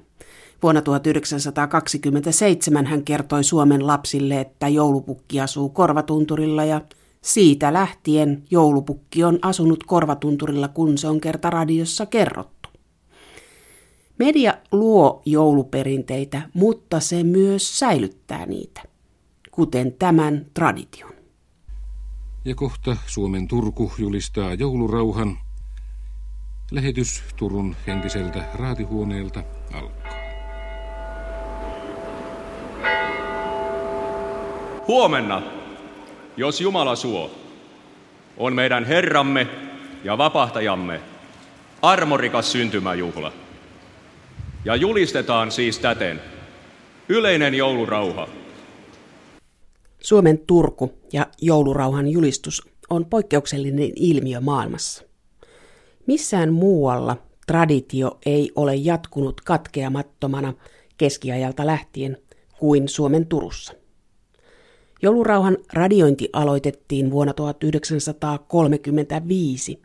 Vuonna 0.63 0.81
1927 0.81 2.85
hän 2.85 3.03
kertoi 3.03 3.43
Suomen 3.43 3.87
lapsille, 3.87 4.41
että 4.41 4.67
joulupukki 4.67 5.41
asuu 5.41 5.69
korvatunturilla 5.69 6.65
ja 6.65 6.81
siitä 7.21 7.73
lähtien 7.73 8.43
joulupukki 8.51 9.23
on 9.23 9.39
asunut 9.41 9.83
korvatunturilla, 9.83 10.67
kun 10.67 10.97
se 10.97 11.07
on 11.07 11.21
kerta 11.21 11.49
radiossa 11.49 12.05
kerrottu. 12.05 12.69
Media 14.19 14.53
luo 14.71 15.21
jouluperinteitä, 15.25 16.41
mutta 16.53 16.99
se 16.99 17.23
myös 17.23 17.79
säilyttää 17.79 18.45
niitä, 18.45 18.81
kuten 19.51 19.93
tämän 19.93 20.45
tradition. 20.53 21.13
Ja 22.45 22.55
kohta 22.55 22.97
Suomen 23.05 23.47
Turku 23.47 23.91
julistaa 23.97 24.53
joulurauhan. 24.53 25.37
Lähetys 26.71 27.23
Turun 27.35 27.75
henkiseltä 27.87 28.45
raatihuoneelta 28.53 29.43
alkaa. 29.73 30.18
Huomenna 34.89 35.41
jos 36.37 36.61
Jumala 36.61 36.95
suo, 36.95 37.31
on 38.37 38.53
meidän 38.53 38.85
Herramme 38.85 39.47
ja 40.03 40.17
vapahtajamme 40.17 41.01
armorikas 41.81 42.51
syntymäjuhla. 42.51 43.31
Ja 44.65 44.75
julistetaan 44.75 45.51
siis 45.51 45.79
täten 45.79 46.21
yleinen 47.09 47.53
joulurauha. 47.53 48.27
Suomen 49.99 50.39
Turku 50.39 50.93
ja 51.13 51.27
joulurauhan 51.41 52.07
julistus 52.07 52.61
on 52.89 53.05
poikkeuksellinen 53.05 53.91
ilmiö 53.95 54.41
maailmassa. 54.41 55.03
Missään 56.07 56.53
muualla 56.53 57.17
traditio 57.47 58.17
ei 58.25 58.51
ole 58.55 58.75
jatkunut 58.75 59.41
katkeamattomana 59.41 60.53
keskiajalta 60.97 61.65
lähtien 61.65 62.17
kuin 62.59 62.87
Suomen 62.87 63.25
Turussa. 63.27 63.78
Joulurauhan 65.01 65.57
radiointi 65.73 66.29
aloitettiin 66.33 67.11
vuonna 67.11 67.33
1935 67.33 69.81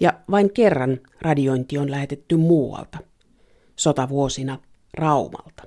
ja 0.00 0.12
vain 0.30 0.52
kerran 0.52 1.00
radiointi 1.20 1.78
on 1.78 1.90
lähetetty 1.90 2.36
muualta, 2.36 2.98
sotavuosina 3.76 4.58
Raumalta. 4.94 5.62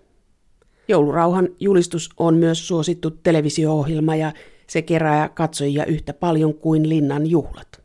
Joulurauhan 0.87 1.49
julistus 1.59 2.09
on 2.17 2.35
myös 2.35 2.67
suosittu 2.67 3.11
televisio-ohjelma 3.11 4.15
ja 4.15 4.31
se 4.67 4.81
kerää 4.81 5.29
katsojia 5.29 5.85
yhtä 5.85 6.13
paljon 6.13 6.53
kuin 6.53 6.89
linnan 6.89 7.27
juhlat. 7.27 7.81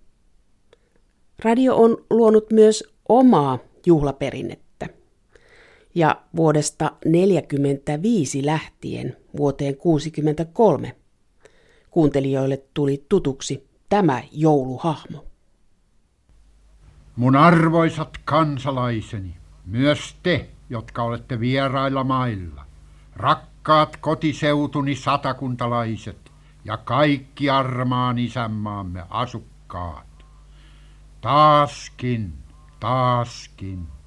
Radio 1.39 1.77
on 1.77 2.05
luonut 2.10 2.53
myös 2.53 2.84
omaa 3.09 3.59
juhlaperinnettä 3.87 4.68
ja 5.98 6.16
vuodesta 6.36 6.84
1945 6.84 8.47
lähtien 8.47 9.16
vuoteen 9.36 9.75
1963 9.75 10.97
kuuntelijoille 11.91 12.62
tuli 12.75 13.04
tutuksi 13.09 13.69
tämä 13.88 14.22
jouluhahmo. 14.32 15.25
Mun 17.16 17.36
arvoisat 17.36 18.19
kansalaiseni, 18.25 19.36
myös 19.66 20.16
te, 20.22 20.48
jotka 20.70 21.03
olette 21.03 21.41
vierailla 21.41 22.04
mailla, 22.04 22.65
rakkaat 23.16 23.97
kotiseutuni 23.97 24.94
satakuntalaiset 24.94 26.32
ja 26.65 26.76
kaikki 26.76 27.50
armaan 27.50 28.19
isänmaamme 28.19 29.04
asukkaat. 29.10 30.06
Taaskin, 31.20 32.32
taaskin 32.80 33.97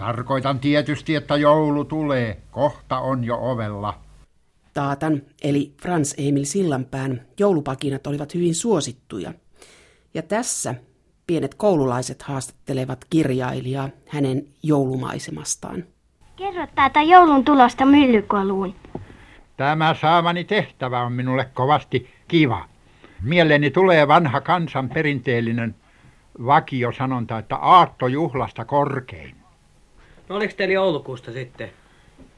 Tarkoitan 0.00 0.58
tietysti, 0.58 1.14
että 1.14 1.36
joulu 1.36 1.84
tulee, 1.84 2.40
kohta 2.50 2.98
on 2.98 3.24
jo 3.24 3.38
ovella. 3.40 3.98
Taatan, 4.74 5.22
eli 5.42 5.74
Frans 5.82 6.14
Emil 6.18 6.44
Sillanpään 6.44 7.20
joulupakinat 7.38 8.06
olivat 8.06 8.34
hyvin 8.34 8.54
suosittuja. 8.54 9.32
Ja 10.14 10.22
tässä 10.22 10.74
pienet 11.26 11.54
koululaiset 11.54 12.22
haastattelevat 12.22 13.04
kirjailijaa 13.10 13.88
hänen 14.08 14.44
joulumaisemastaan. 14.62 15.84
Kerro 16.36 16.66
täältä 16.74 17.02
joulun 17.02 17.44
tulosta 17.44 17.86
myllykoluun. 17.86 18.74
Tämä 19.56 19.94
saamani 20.00 20.44
tehtävä 20.44 21.00
on 21.00 21.12
minulle 21.12 21.44
kovasti 21.54 22.10
kiva. 22.28 22.64
Mieleeni 23.22 23.70
tulee 23.70 24.08
vanha 24.08 24.40
kansan 24.40 24.88
perinteellinen 24.88 25.74
vakiosanonta, 26.46 27.38
että 27.38 27.56
aattojuhlasta 27.56 28.64
korkein. 28.64 29.39
No 30.30 30.36
oliko 30.36 30.54
teillä 30.56 30.74
joulukuusta 30.74 31.32
sitten? 31.32 31.70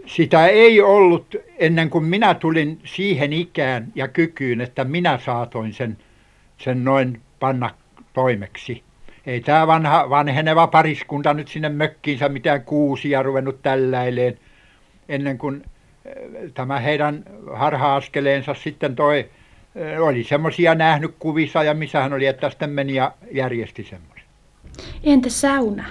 Sitä 0.07 0.47
ei 0.47 0.81
ollut 0.81 1.37
ennen 1.59 1.91
kuin 1.91 2.05
minä 2.05 2.35
tulin 2.35 2.81
siihen 2.85 3.33
ikään 3.33 3.93
ja 3.95 4.09
kykyyn, 4.09 4.61
että 4.61 4.85
minä 4.85 5.19
saatoin 5.25 5.73
sen, 5.73 5.99
sen 6.59 6.85
noin 6.85 7.21
panna 7.41 7.71
toimeksi. 8.13 8.83
Ei 9.27 9.41
tämä 9.41 9.67
vanha, 9.67 10.11
vanheneva 10.11 10.67
pariskunta 10.67 11.35
nyt 11.35 11.49
sinne 11.49 11.69
mökkiinsä 11.69 12.29
mitään 12.29 12.65
kuusia 12.65 13.23
ruvennut 13.23 13.63
tälläileen 13.63 14.39
ennen 15.09 15.39
kuin 15.39 15.63
eh, 16.05 16.15
tämä 16.55 16.81
heidän 16.81 17.25
harha-askeleensa 17.55 18.55
sitten 18.55 18.97
toi, 18.97 19.19
eh, 19.75 20.01
oli 20.01 20.25
semmoisia 20.25 20.75
nähnyt 20.75 21.15
kuvissa 21.19 21.63
ja 21.63 21.75
missä 21.75 22.01
hän 22.01 22.13
oli, 22.13 22.27
että 22.27 22.51
sitten 22.51 22.71
meni 22.71 22.95
ja 22.95 23.13
järjesti 23.31 23.85
semmoisen. 23.85 24.27
Entä 25.05 25.31
sauna? 25.31 25.85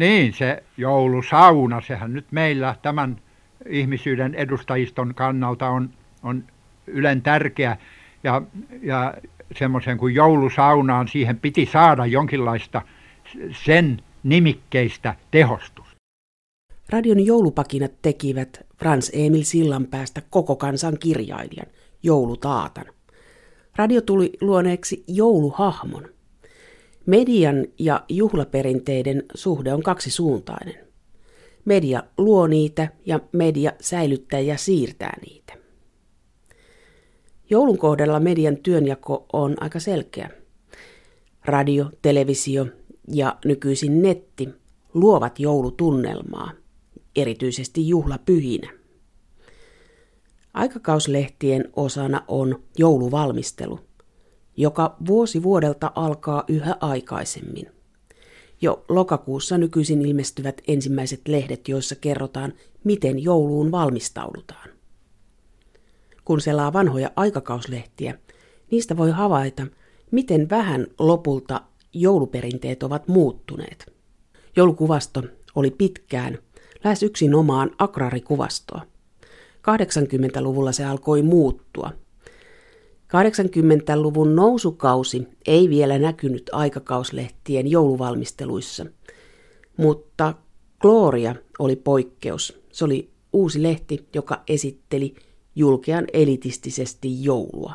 Niin, 0.00 0.32
se 0.32 0.62
joulusauna, 0.76 1.80
sehän 1.80 2.12
nyt 2.12 2.26
meillä 2.30 2.76
tämän 2.82 3.20
ihmisyyden 3.68 4.34
edustajiston 4.34 5.14
kannalta 5.14 5.68
on, 5.68 5.90
on 6.22 6.44
ylen 6.86 7.22
tärkeä. 7.22 7.76
Ja, 8.24 8.42
ja 8.82 9.14
semmoisen 9.56 9.98
kuin 9.98 10.14
joulusaunaan 10.14 11.08
siihen 11.08 11.38
piti 11.38 11.66
saada 11.72 12.06
jonkinlaista 12.06 12.82
sen 13.64 14.02
nimikkeistä 14.22 15.14
tehostus. 15.30 15.86
Radion 16.88 17.26
joulupakinat 17.26 17.92
tekivät 18.02 18.66
Frans 18.78 19.10
Emil 19.14 19.42
Sillanpäästä 19.42 20.22
koko 20.30 20.56
kansan 20.56 20.98
kirjailijan, 20.98 21.66
joulutaatan. 22.02 22.86
Radio 23.76 24.00
tuli 24.00 24.32
luoneeksi 24.40 25.04
jouluhahmon– 25.08 26.04
Median 27.10 27.66
ja 27.78 28.04
juhlaperinteiden 28.08 29.22
suhde 29.34 29.74
on 29.74 29.82
kaksisuuntainen. 29.82 30.74
Media 31.64 32.02
luo 32.18 32.46
niitä 32.46 32.88
ja 33.06 33.20
media 33.32 33.72
säilyttää 33.80 34.40
ja 34.40 34.56
siirtää 34.56 35.18
niitä. 35.26 35.52
Joulun 37.50 37.78
kohdalla 37.78 38.20
median 38.20 38.56
työnjako 38.56 39.26
on 39.32 39.56
aika 39.60 39.80
selkeä. 39.80 40.30
Radio, 41.44 41.90
televisio 42.02 42.66
ja 43.08 43.36
nykyisin 43.44 44.02
netti 44.02 44.48
luovat 44.94 45.40
joulutunnelmaa, 45.40 46.52
erityisesti 47.16 47.88
juhlapyhinä. 47.88 48.72
Aikakauslehtien 50.54 51.64
osana 51.76 52.24
on 52.28 52.62
jouluvalmistelu– 52.78 53.80
joka 54.60 54.96
vuosi 55.06 55.42
vuodelta 55.42 55.92
alkaa 55.94 56.44
yhä 56.48 56.76
aikaisemmin. 56.80 57.66
Jo 58.60 58.84
lokakuussa 58.88 59.58
nykyisin 59.58 60.02
ilmestyvät 60.02 60.60
ensimmäiset 60.68 61.20
lehdet, 61.28 61.68
joissa 61.68 61.94
kerrotaan, 61.94 62.52
miten 62.84 63.22
jouluun 63.22 63.70
valmistaudutaan. 63.70 64.70
Kun 66.24 66.40
selaa 66.40 66.72
vanhoja 66.72 67.10
aikakauslehtiä, 67.16 68.18
niistä 68.70 68.96
voi 68.96 69.10
havaita, 69.10 69.66
miten 70.10 70.50
vähän 70.50 70.86
lopulta 70.98 71.62
jouluperinteet 71.92 72.82
ovat 72.82 73.08
muuttuneet. 73.08 73.92
Joulukuvasto 74.56 75.22
oli 75.54 75.70
pitkään 75.70 76.38
lähes 76.84 77.02
yksin 77.02 77.34
omaan 77.34 77.70
agraarikuvastoa. 77.78 78.82
80-luvulla 79.58 80.72
se 80.72 80.84
alkoi 80.84 81.22
muuttua. 81.22 81.90
80-luvun 83.10 84.36
nousukausi 84.36 85.28
ei 85.46 85.70
vielä 85.70 85.98
näkynyt 85.98 86.50
aikakauslehtien 86.52 87.70
jouluvalmisteluissa, 87.70 88.86
mutta 89.76 90.34
Gloria 90.80 91.34
oli 91.58 91.76
poikkeus. 91.76 92.60
Se 92.72 92.84
oli 92.84 93.10
uusi 93.32 93.62
lehti, 93.62 94.08
joka 94.14 94.42
esitteli 94.48 95.14
julkean 95.54 96.04
elitistisesti 96.12 97.24
joulua. 97.24 97.74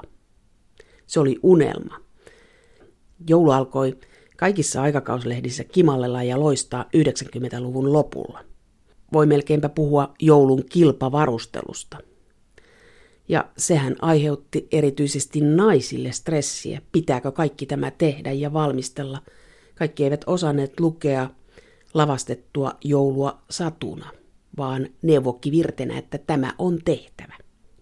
Se 1.08 1.20
oli 1.20 1.40
unelma. 1.44 2.00
Joulu 3.30 3.52
alkoi 3.52 3.98
kaikissa 4.38 4.82
aikakauslehdissä 4.82 5.64
kimallella 5.64 6.24
ja 6.24 6.40
loistaa 6.40 6.86
90-luvun 6.98 7.94
lopulla. 7.94 8.40
Voi 9.14 9.26
melkeinpä 9.26 9.70
puhua 9.70 10.14
joulun 10.22 10.64
kilpavarustelusta. 10.70 11.98
Ja 13.28 13.46
sehän 13.58 13.96
aiheutti 14.02 14.68
erityisesti 14.72 15.42
naisille 15.42 16.12
stressiä, 16.12 16.82
pitääkö 16.92 17.32
kaikki 17.32 17.66
tämä 17.66 17.92
tehdä 17.92 18.32
ja 18.32 18.54
valmistella. 18.54 19.22
Kaikki 19.76 20.04
eivät 20.04 20.24
osanneet 20.28 20.80
lukea 20.80 21.30
lavastettua 21.94 22.72
joulua 22.84 23.42
satuna, 23.50 24.12
vaan 24.58 24.88
neuvokki 25.02 25.52
virtenä, 25.52 25.98
että 25.98 26.18
tämä 26.18 26.54
on 26.58 26.80
tehtävä. 26.86 27.34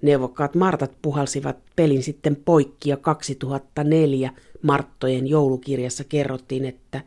Neuvokkaat 0.02 0.56
Martat 0.56 0.92
puhalsivat 1.02 1.58
pelin 1.76 2.04
sitten 2.04 2.36
poikki 2.36 2.90
ja 2.90 2.98
2004 2.98 4.34
Marttojen 4.62 5.28
joulukirjassa 5.28 6.04
kerrottiin, 6.04 6.66
että 6.66 7.02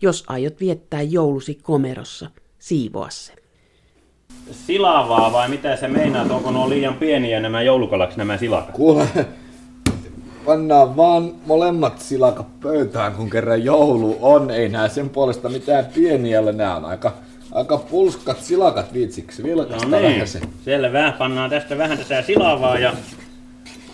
jos 0.00 0.24
aiot 0.26 0.60
viettää 0.60 1.02
joulusi 1.02 1.54
komerossa, 1.54 2.30
siivoa 2.58 3.10
se. 3.10 3.37
Silavaa 4.52 5.32
vai 5.32 5.48
mitä 5.48 5.76
se 5.76 5.88
meinaa, 5.88 6.26
onko 6.30 6.50
nuo 6.50 6.68
liian 6.68 6.94
pieniä 6.94 7.40
nämä 7.40 7.62
joulukalaksi 7.62 8.18
nämä 8.18 8.36
silakat? 8.36 8.74
Kuule, 8.74 9.06
pannaan 10.44 10.96
vaan 10.96 11.32
molemmat 11.46 12.00
silakat 12.00 12.60
pöytään, 12.60 13.12
kun 13.12 13.30
kerran 13.30 13.64
joulu 13.64 14.18
on. 14.20 14.50
Ei 14.50 14.68
nää 14.68 14.88
sen 14.88 15.10
puolesta 15.10 15.48
mitään 15.48 15.86
pieniä 15.94 16.40
ole, 16.40 16.52
nää 16.52 16.76
on 16.76 16.84
aika, 16.84 17.12
aika 17.52 17.78
pulskat 17.78 18.40
silakat 18.40 18.92
viitsiksi 18.92 19.42
vilkasta 19.42 19.88
No 19.88 19.98
niin, 20.00 20.10
vähän 20.12 20.28
se. 20.28 20.40
selvä. 20.64 21.14
Pannaan 21.18 21.50
tästä 21.50 21.78
vähän 21.78 21.98
tässä 21.98 22.22
silavaa 22.22 22.78
ja 22.78 22.92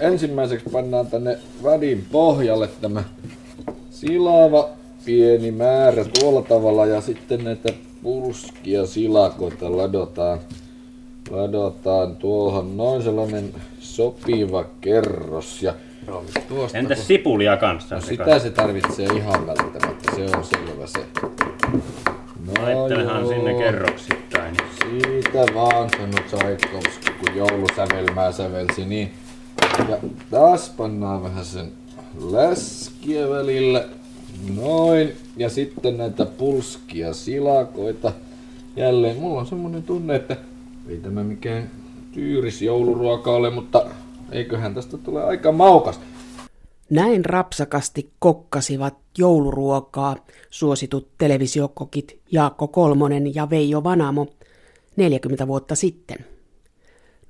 Ensimmäiseksi 0.01 0.71
pannaan 0.73 1.07
tänne 1.07 1.39
vadin 1.63 2.07
pohjalle 2.13 2.69
tämä 2.81 3.05
silava 3.91 4.69
pieni 5.05 5.51
määrä 5.51 6.05
tuolla 6.05 6.43
tavalla 6.43 6.87
ja 6.87 7.01
sitten 7.01 7.45
näitä 7.45 7.73
pulskia 8.05 8.87
silakoita 8.87 9.77
ladotaan, 9.77 10.39
ladotaan 11.31 12.17
tuohon 12.17 12.77
noin 12.77 13.03
sellainen 13.03 13.55
sopiva 13.81 14.65
kerros 14.81 15.63
ja 15.63 15.75
tuosta 16.49 16.79
entäs 16.79 16.99
kun- 16.99 17.07
sipulia 17.07 17.57
kanssa? 17.57 17.95
No 17.95 18.01
sitä 18.01 18.39
se 18.39 18.51
tarvitsee 18.51 19.07
ihan 19.07 19.47
välttämättä, 19.47 20.17
se 20.17 20.37
on 20.37 20.45
selvä 20.45 20.87
se. 20.87 20.99
No 22.47 22.53
Laittelehan 22.63 23.21
joo. 23.23 23.33
sinne 23.33 23.55
kerroksittain. 23.55 24.57
Siitä 24.83 25.55
vaan 25.55 25.91
sanoi 25.91 26.25
Tchaikovsky, 26.29 27.13
kun 27.21 27.37
joulusävelmää 27.37 28.33
sävelsi, 28.33 28.85
niin. 28.85 29.11
Ja 29.89 29.97
taas 30.31 30.71
pannaan 30.77 31.23
vähän 31.23 31.45
sen 31.45 31.73
läskiä 32.31 33.29
välillä. 33.31 33.85
Noin. 34.57 35.13
Ja 35.37 35.51
sitten 35.51 35.97
näitä 35.97 36.27
pulskia 36.27 37.15
silakoita. 37.15 38.13
Jälleen, 38.77 39.17
mulla 39.17 39.41
on 39.41 39.47
semmonen 39.47 39.83
tunne, 39.83 40.17
että 40.17 40.37
ei 40.89 40.97
tämä 40.97 41.25
mikään 41.25 41.71
tyyris 42.13 42.63
jouluruoka 42.63 43.35
ole, 43.35 43.51
mutta 43.51 43.87
eiköhän 44.33 44.75
tästä 44.75 44.99
tule 44.99 45.25
aika 45.25 45.53
maukas. 45.53 46.01
Näin 46.91 47.25
rapsakasti 47.25 48.11
kokkasivat 48.19 48.95
jouluruokaa 49.19 50.17
suositut 50.51 51.09
televisiokokit 51.19 52.21
Jaakko 52.33 52.69
Kolmonen 52.69 53.35
ja 53.35 53.51
Veijo 53.51 53.85
Vanamo 53.85 54.27
40 54.97 55.47
vuotta 55.47 55.75
sitten. 55.75 56.19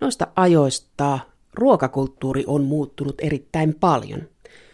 Noista 0.00 0.26
ajoista 0.36 1.18
ruokakulttuuri 1.54 2.44
on 2.46 2.64
muuttunut 2.64 3.14
erittäin 3.18 3.74
paljon. 3.80 4.22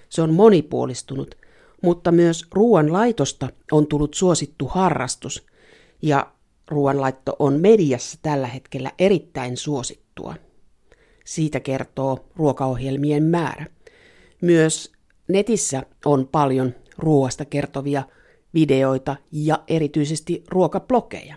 Se 0.08 0.22
on 0.22 0.34
monipuolistunut, 0.34 1.34
mutta 1.82 2.12
myös 2.12 2.44
ruoanlaitosta 2.52 3.48
on 3.72 3.86
tullut 3.86 4.14
suosittu 4.14 4.66
harrastus 4.66 5.46
ja 6.02 6.32
ruoanlaitto 6.68 7.36
on 7.38 7.60
mediassa 7.60 8.18
tällä 8.22 8.46
hetkellä 8.46 8.92
erittäin 8.98 9.56
suosittua. 9.56 10.34
Siitä 11.24 11.60
kertoo 11.60 12.28
ruokaohjelmien 12.36 13.22
määrä. 13.22 13.66
Myös 14.40 14.92
netissä 15.28 15.82
on 16.04 16.28
paljon 16.32 16.74
ruoasta 16.98 17.44
kertovia 17.44 18.02
videoita 18.54 19.16
ja 19.32 19.62
erityisesti 19.68 20.44
ruokablogeja. 20.48 21.36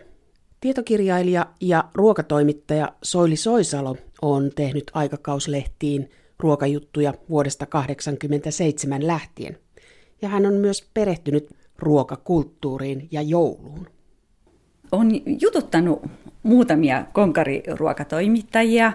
Tietokirjailija 0.61 1.45
ja 1.61 1.83
ruokatoimittaja 1.93 2.93
Soili 3.03 3.35
Soisalo 3.35 3.97
on 4.21 4.51
tehnyt 4.55 4.91
aikakauslehtiin 4.93 6.09
ruokajuttuja 6.39 7.13
vuodesta 7.29 7.65
1987 7.65 9.07
lähtien. 9.07 9.57
Ja 10.23 10.29
hän 10.29 10.45
on 10.45 10.53
myös 10.53 10.89
perehtynyt 10.93 11.55
ruokakulttuuriin 11.77 13.07
ja 13.11 13.21
jouluun. 13.21 13.87
on 14.91 15.11
jututtanut 15.41 16.01
muutamia 16.43 17.05
konkariruokatoimittajia, 17.13 18.93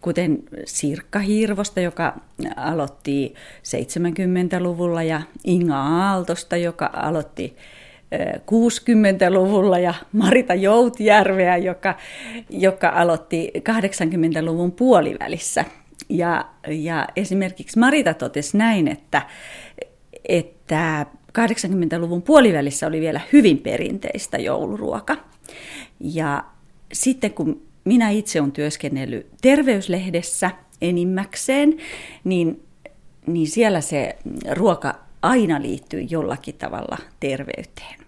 kuten 0.00 0.38
Sirkka 0.64 1.18
Hirvosta, 1.18 1.80
joka 1.80 2.16
aloitti 2.56 3.34
70-luvulla, 3.62 5.02
ja 5.02 5.22
Inga 5.44 5.76
Aaltosta, 5.76 6.56
joka 6.56 6.90
aloitti 6.92 7.56
eh, 8.12 8.26
60-luvulla, 8.34 9.78
ja 9.78 9.94
Marita 10.12 10.54
Joutjärveä, 10.54 11.56
joka, 11.56 11.94
joka 12.50 12.88
aloitti 12.88 13.52
80-luvun 13.58 14.72
puolivälissä. 14.72 15.64
Ja, 16.08 16.44
ja 16.68 17.06
esimerkiksi 17.16 17.78
Marita 17.78 18.14
totesi 18.14 18.56
näin, 18.56 18.88
että, 18.88 19.22
että 20.28 20.59
80-luvun 21.38 22.22
puolivälissä 22.22 22.86
oli 22.86 23.00
vielä 23.00 23.20
hyvin 23.32 23.58
perinteistä 23.58 24.38
jouluruoka. 24.38 25.16
Ja 26.00 26.44
sitten 26.92 27.30
kun 27.30 27.62
minä 27.84 28.10
itse 28.10 28.40
olen 28.40 28.52
työskennellyt 28.52 29.26
terveyslehdessä 29.42 30.50
enimmäkseen, 30.80 31.76
niin, 32.24 32.62
niin 33.26 33.48
siellä 33.48 33.80
se 33.80 34.16
ruoka 34.50 34.94
aina 35.22 35.62
liittyy 35.62 36.00
jollakin 36.00 36.54
tavalla 36.54 36.98
terveyteen. 37.20 38.00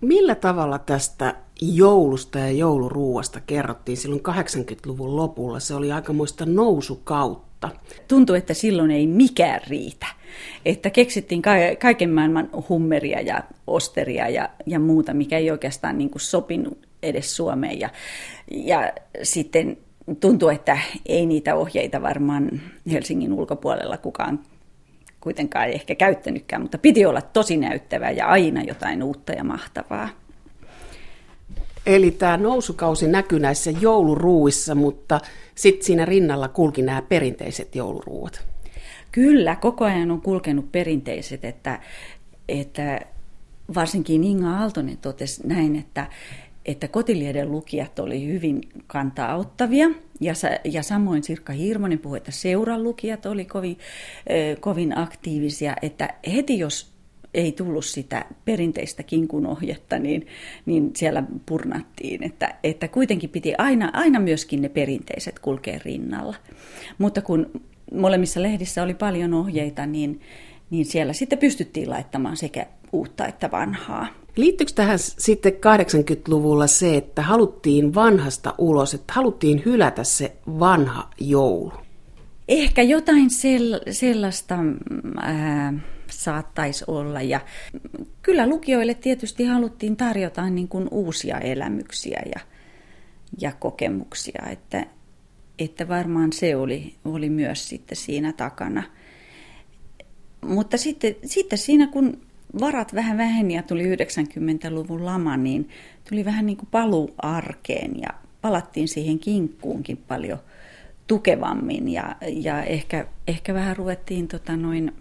Millä 0.00 0.34
tavalla 0.34 0.78
tästä 0.78 1.34
joulusta 1.60 2.38
ja 2.38 2.50
jouluruuasta 2.50 3.40
kerrottiin 3.40 3.96
silloin 3.96 4.22
80-luvun 4.28 5.16
lopulla? 5.16 5.60
Se 5.60 5.74
oli 5.74 5.92
aikamoista 5.92 6.46
nousukautta. 6.46 7.53
Tuntui, 8.08 8.38
että 8.38 8.54
silloin 8.54 8.90
ei 8.90 9.06
mikään 9.06 9.60
riitä. 9.68 10.06
Että 10.64 10.90
keksittiin 10.90 11.42
ka- 11.42 11.50
kaiken 11.80 12.10
maailman 12.10 12.50
hummeria 12.68 13.20
ja 13.20 13.42
osteria 13.66 14.28
ja, 14.28 14.48
ja 14.66 14.78
muuta, 14.78 15.14
mikä 15.14 15.38
ei 15.38 15.50
oikeastaan 15.50 15.98
niin 15.98 16.10
kuin 16.10 16.22
sopinut 16.22 16.78
edes 17.02 17.36
Suomeen. 17.36 17.80
Ja, 17.80 17.90
ja 18.50 18.92
sitten 19.22 19.76
tuntui, 20.20 20.54
että 20.54 20.78
ei 21.06 21.26
niitä 21.26 21.54
ohjeita 21.54 22.02
varmaan 22.02 22.60
Helsingin 22.92 23.32
ulkopuolella 23.32 23.96
kukaan 23.96 24.40
kuitenkaan 25.24 25.66
ei 25.66 25.74
ehkä 25.74 25.94
käyttänytkään, 25.94 26.62
mutta 26.62 26.78
piti 26.78 27.06
olla 27.06 27.22
tosi 27.22 27.56
näyttävää 27.56 28.10
ja 28.10 28.26
aina 28.26 28.62
jotain 28.62 29.02
uutta 29.02 29.32
ja 29.32 29.44
mahtavaa. 29.44 30.08
Eli 31.86 32.10
tämä 32.10 32.36
nousukausi 32.36 33.08
näkyi 33.08 33.40
näissä 33.40 33.70
jouluruuissa, 33.70 34.74
mutta 34.74 35.20
sitten 35.54 35.86
siinä 35.86 36.04
rinnalla 36.04 36.48
kulki 36.48 36.82
nämä 36.82 37.02
perinteiset 37.02 37.74
jouluruuat. 37.74 38.44
Kyllä, 39.12 39.56
koko 39.56 39.84
ajan 39.84 40.10
on 40.10 40.20
kulkenut 40.20 40.72
perinteiset, 40.72 41.44
että, 41.44 41.80
että 42.48 43.00
varsinkin 43.74 44.24
Inga 44.24 44.50
Aaltonen 44.50 44.96
totesi 44.96 45.46
näin, 45.46 45.76
että, 45.76 46.06
että 46.66 46.88
kotilieden 46.88 47.52
lukijat 47.52 47.98
oli 47.98 48.26
hyvin 48.26 48.60
kantauttavia 48.86 49.90
ja, 50.20 50.34
ja 50.64 50.82
samoin 50.82 51.22
Sirkka 51.22 51.52
Hirmonen 51.52 51.98
puhui, 51.98 52.16
että 52.16 52.30
seuran 52.30 52.82
lukijat 52.82 53.26
oli 53.26 53.44
kovin, 53.44 53.78
kovin 54.60 54.98
aktiivisia, 54.98 55.76
että 55.82 56.14
heti 56.34 56.58
jos 56.58 56.93
ei 57.34 57.52
tullut 57.52 57.84
sitä 57.84 58.24
perinteistä 58.44 59.02
kinkun 59.02 59.46
ohjetta, 59.46 59.98
niin, 59.98 60.26
niin 60.66 60.90
siellä 60.96 61.22
purnattiin, 61.46 62.22
että, 62.22 62.54
että 62.64 62.88
kuitenkin 62.88 63.30
piti 63.30 63.54
aina, 63.58 63.90
aina 63.92 64.20
myöskin 64.20 64.62
ne 64.62 64.68
perinteiset 64.68 65.38
kulkea 65.38 65.80
rinnalla. 65.84 66.36
Mutta 66.98 67.22
kun 67.22 67.50
molemmissa 67.92 68.42
lehdissä 68.42 68.82
oli 68.82 68.94
paljon 68.94 69.34
ohjeita, 69.34 69.86
niin, 69.86 70.20
niin 70.70 70.84
siellä 70.84 71.12
sitten 71.12 71.38
pystyttiin 71.38 71.90
laittamaan 71.90 72.36
sekä 72.36 72.66
uutta 72.92 73.26
että 73.26 73.50
vanhaa. 73.50 74.06
Liittyykö 74.36 74.72
tähän 74.74 74.98
sitten 74.98 75.52
80-luvulla 75.52 76.66
se, 76.66 76.96
että 76.96 77.22
haluttiin 77.22 77.94
vanhasta 77.94 78.54
ulos, 78.58 78.94
että 78.94 79.12
haluttiin 79.12 79.62
hylätä 79.64 80.04
se 80.04 80.32
vanha 80.46 81.10
joulu? 81.20 81.72
Ehkä 82.48 82.82
jotain 82.82 83.30
sel- 83.30 83.92
sellaista 83.92 84.58
ää, 85.16 85.72
saattaisi 86.10 86.84
olla. 86.86 87.22
Ja 87.22 87.40
kyllä 88.22 88.46
lukijoille 88.46 88.94
tietysti 88.94 89.44
haluttiin 89.44 89.96
tarjota 89.96 90.50
niin 90.50 90.68
kuin 90.68 90.88
uusia 90.90 91.38
elämyksiä 91.38 92.22
ja, 92.34 92.40
ja 93.40 93.52
kokemuksia, 93.52 94.42
että, 94.50 94.86
että 95.58 95.88
varmaan 95.88 96.32
se 96.32 96.56
oli, 96.56 96.94
oli 97.04 97.30
myös 97.30 97.68
sitten 97.68 97.96
siinä 97.96 98.32
takana. 98.32 98.82
Mutta 100.40 100.76
sitten, 100.76 101.16
sitten 101.24 101.58
siinä, 101.58 101.86
kun 101.86 102.20
varat 102.60 102.94
vähän 102.94 103.18
väheni 103.18 103.54
ja 103.54 103.62
tuli 103.62 103.96
90-luvun 103.96 105.04
lama, 105.04 105.36
niin 105.36 105.68
tuli 106.08 106.24
vähän 106.24 106.46
niin 106.46 106.56
kuin 106.56 106.68
paluu 106.70 107.14
arkeen 107.18 108.00
ja 108.00 108.08
palattiin 108.40 108.88
siihen 108.88 109.18
kinkkuunkin 109.18 109.96
paljon 109.96 110.38
tukevammin 111.06 111.88
ja, 111.88 112.16
ja 112.32 112.62
ehkä, 112.62 113.06
ehkä 113.28 113.54
vähän 113.54 113.76
ruvettiin 113.76 114.28
tota 114.28 114.56
noin 114.56 114.92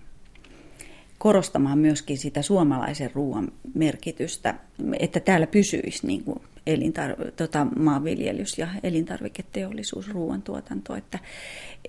korostamaan 1.24 1.80
myöskin 1.80 2.18
sitä 2.18 2.42
suomalaisen 2.42 3.12
ruoan 3.14 3.52
merkitystä, 3.74 4.56
että 5.00 5.20
täällä 5.20 5.48
pysyisi 5.48 6.08
niin 6.08 6.24
kuin 6.24 6.40
elintar- 6.68 7.32
tota, 7.36 7.68
maanviljelys 7.80 8.58
ja 8.58 8.68
elintarviketeollisuus, 8.84 10.10
ruoantuotanto, 10.10 10.96
että, 10.96 11.20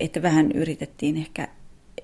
että 0.00 0.22
vähän 0.22 0.52
yritettiin 0.52 1.16
ehkä 1.16 1.48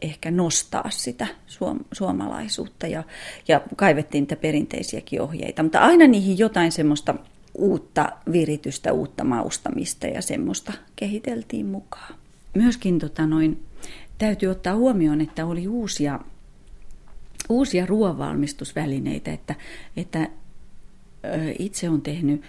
ehkä 0.02 0.30
nostaa 0.30 0.90
sitä 0.90 1.26
suom- 1.46 1.84
suomalaisuutta 1.92 2.86
ja, 2.86 3.04
ja 3.48 3.60
kaivettiin 3.76 4.22
niitä 4.22 4.36
perinteisiäkin 4.36 5.20
ohjeita, 5.20 5.62
mutta 5.62 5.78
aina 5.78 6.06
niihin 6.06 6.38
jotain 6.38 6.72
semmoista 6.72 7.14
uutta 7.54 8.12
viritystä, 8.32 8.92
uutta 8.92 9.24
maustamista 9.24 10.06
ja 10.06 10.22
semmoista 10.22 10.72
kehiteltiin 10.96 11.66
mukaan. 11.66 12.14
Myöskin 12.54 12.98
tota 12.98 13.26
noin, 13.26 13.62
täytyy 14.18 14.48
ottaa 14.48 14.74
huomioon, 14.74 15.20
että 15.20 15.46
oli 15.46 15.68
uusia, 15.68 16.20
uusia 17.50 17.86
ruoanvalmistusvälineitä, 17.86 19.32
että, 19.32 19.54
että 19.96 20.28
itse 21.58 21.88
on 21.88 22.02
tehnyt 22.02 22.42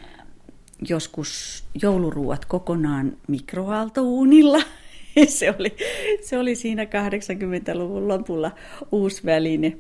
joskus 0.89 1.63
jouluruuat 1.81 2.45
kokonaan 2.45 3.17
mikroaaltouunilla– 3.27 4.61
se, 5.27 5.53
oli, 5.59 5.75
se 6.21 6.37
oli 6.37 6.55
siinä 6.55 6.83
80-luvun 6.83 8.07
lopulla 8.07 8.51
uusi 8.91 9.25
väline. 9.25 9.77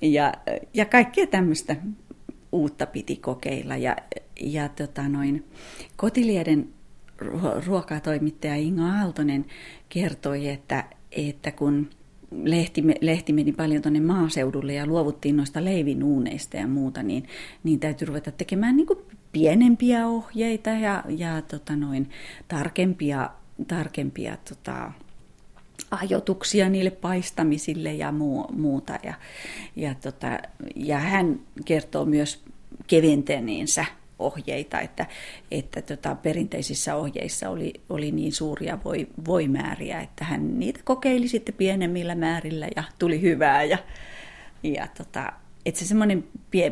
Ja, 0.00 0.34
ja 0.74 0.84
kaikkea 0.84 1.26
tämmöistä 1.26 1.76
uutta 2.52 2.86
piti 2.86 3.16
kokeilla. 3.16 3.76
Ja, 3.76 3.96
ja 4.40 4.68
tota 4.68 5.08
noin, 5.08 5.44
Kotilieden 5.96 6.68
ruokatoimittaja 7.66 8.56
Inga 8.56 8.82
Aaltonen 8.82 9.46
kertoi, 9.88 10.48
että, 10.48 10.84
että 11.12 11.52
kun 11.52 11.90
lehti, 12.42 12.82
lehti 13.00 13.32
meni 13.32 13.52
paljon 13.52 13.82
tuonne 13.82 14.00
maaseudulle 14.00 14.74
ja 14.74 14.86
luovuttiin 14.86 15.36
noista 15.36 15.64
leivinuuneista 15.64 16.56
ja 16.56 16.66
muuta, 16.66 17.02
niin, 17.02 17.28
niin 17.64 17.80
täytyy 17.80 18.06
ruveta 18.06 18.30
tekemään 18.30 18.76
niin 18.76 18.86
pienempiä 19.32 20.06
ohjeita 20.06 20.70
ja, 20.70 21.04
ja 21.08 21.42
tota 21.42 21.76
noin, 21.76 22.10
tarkempia 22.48 23.30
tarkempia 23.68 24.36
tota, 24.48 24.92
ajotuksia 25.90 26.68
niille 26.68 26.90
paistamisille 26.90 27.94
ja 27.94 28.12
muu, 28.12 28.46
muuta. 28.52 28.98
Ja, 29.02 29.14
ja, 29.76 29.94
tota, 29.94 30.38
ja 30.76 30.98
hän 30.98 31.40
kertoo 31.64 32.04
myös 32.04 32.44
keventäneensä 32.86 33.84
ohjeita, 34.20 34.80
että, 34.80 35.06
että 35.50 35.82
tota, 35.82 36.14
perinteisissä 36.14 36.96
ohjeissa 36.96 37.48
oli, 37.48 37.72
oli 37.88 38.10
niin 38.12 38.32
suuria 38.32 38.78
voi, 38.84 39.06
voimääriä, 39.26 40.00
että 40.00 40.24
hän 40.24 40.58
niitä 40.58 40.80
kokeili 40.84 41.28
sitten 41.28 41.54
pienemmillä 41.54 42.14
määrillä 42.14 42.68
ja 42.76 42.84
tuli 42.98 43.22
hyvää. 43.22 43.64
Ja, 43.64 43.78
ja 44.62 44.86
tota, 44.96 45.32
että 45.66 45.80
se 45.80 45.86
semmoinen 45.86 46.24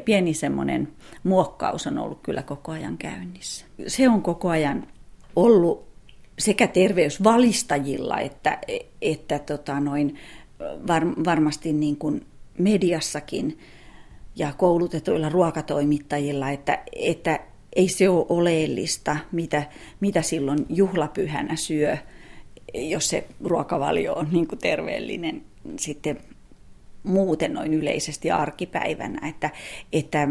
pieni 0.04 0.34
semmoinen 0.34 0.88
muokkaus 1.24 1.86
on 1.86 1.98
ollut 1.98 2.20
kyllä 2.22 2.42
koko 2.42 2.72
ajan 2.72 2.98
käynnissä. 2.98 3.66
Se 3.86 4.08
on 4.08 4.22
koko 4.22 4.48
ajan 4.48 4.86
ollut 5.36 5.88
sekä 6.38 6.66
terveysvalistajilla 6.66 8.18
että, 8.18 8.58
että 9.02 9.38
tota 9.38 9.80
noin, 9.80 10.16
var, 10.88 11.06
varmasti 11.24 11.72
niin 11.72 11.96
kuin 11.96 12.26
mediassakin 12.58 13.58
ja 14.38 14.52
koulutetuilla 14.56 15.28
ruokatoimittajilla, 15.28 16.50
että, 16.50 16.82
että 16.92 17.40
ei 17.76 17.88
se 17.88 18.08
ole 18.08 18.26
oleellista, 18.28 19.16
mitä, 19.32 19.62
mitä 20.00 20.22
silloin 20.22 20.66
juhlapyhänä 20.68 21.56
syö, 21.56 21.96
jos 22.74 23.08
se 23.08 23.26
ruokavalio 23.44 24.14
on 24.14 24.28
niin 24.32 24.48
kuin 24.48 24.58
terveellinen 24.58 25.42
sitten 25.78 26.18
muuten 27.02 27.52
noin 27.54 27.74
yleisesti 27.74 28.30
arkipäivänä, 28.30 29.28
että, 29.28 29.50
että 29.92 30.28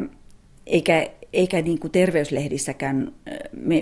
eikä, 0.66 1.08
eikä 1.34 1.62
niin 1.62 1.80
kuin 1.80 1.92
terveyslehdissäkään 1.92 3.14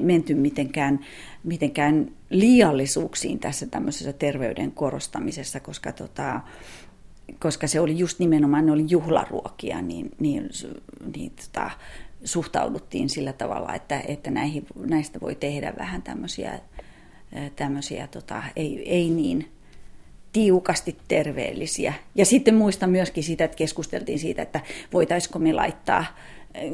menty 0.02 0.34
mitenkään, 0.34 1.00
mitenkään 1.44 2.12
liiallisuuksiin 2.30 3.40
tässä 3.40 3.66
tämmöisessä 3.68 4.14
terveyden 4.14 4.72
korostamisessa, 4.72 5.60
koska, 5.60 5.92
tota, 5.92 6.42
koska 7.40 7.68
se 7.68 7.80
oli 7.80 7.98
just 7.98 8.20
nimenomaan, 8.20 8.66
ne 8.66 8.72
oli 8.72 8.86
juhlaruokia, 8.90 9.82
niin, 9.82 10.12
niin, 10.20 10.50
niin 11.16 11.32
tota, 11.32 11.72
suhtauduttiin 12.24 13.10
sillä 13.10 13.34
tavalla, 13.34 13.74
että, 13.74 14.02
että 14.08 14.32
näihin, 14.32 14.66
näistä 14.76 15.22
voi 15.22 15.36
tehdä 15.36 15.74
vähän 15.78 16.02
tämmöisiä, 16.02 16.60
tämmöisiä 17.56 18.08
tota, 18.08 18.44
ei, 18.56 18.92
ei 18.92 19.10
niin 19.10 19.52
tiukasti 20.34 20.98
terveellisiä. 21.08 21.94
Ja 22.16 22.26
sitten 22.26 22.56
muistan 22.56 22.90
myöskin 22.90 23.24
sitä, 23.24 23.44
että 23.44 23.58
keskusteltiin 23.58 24.20
siitä, 24.20 24.42
että 24.42 24.60
voitaisiko 24.94 25.40
me 25.40 25.54
laittaa 25.54 26.06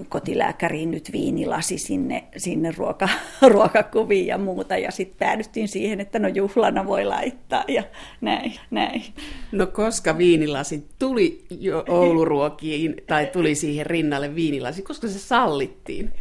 kotilääkäriin 0.10 0.92
nyt 0.92 1.12
viinilasi 1.12 1.78
sinne, 1.78 2.24
sinne 2.38 2.74
ruoka, 2.78 3.10
ruokakuviin 3.54 4.28
ja 4.28 4.38
muuta. 4.38 4.78
Ja 4.78 4.92
sitten 4.92 5.18
päädyttiin 5.20 5.68
siihen, 5.68 6.00
että 6.00 6.20
no 6.20 6.28
juhlana 6.28 6.88
voi 6.88 7.06
laittaa 7.06 7.64
ja 7.68 7.84
näin, 8.22 8.54
näin. 8.72 9.04
No 9.52 9.68
koska 9.68 10.18
viinilasi 10.18 10.86
tuli 11.00 11.46
jo 11.50 11.86
Ouluruokiin 11.90 12.96
tai 13.08 13.26
tuli 13.26 13.56
siihen 13.56 13.86
rinnalle 13.86 14.36
viinilasi, 14.36 14.82
koska 14.82 15.08
se 15.08 15.20
sallittiin? 15.20 16.12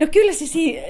No 0.00 0.06
kyllä 0.12 0.32
se 0.32 0.44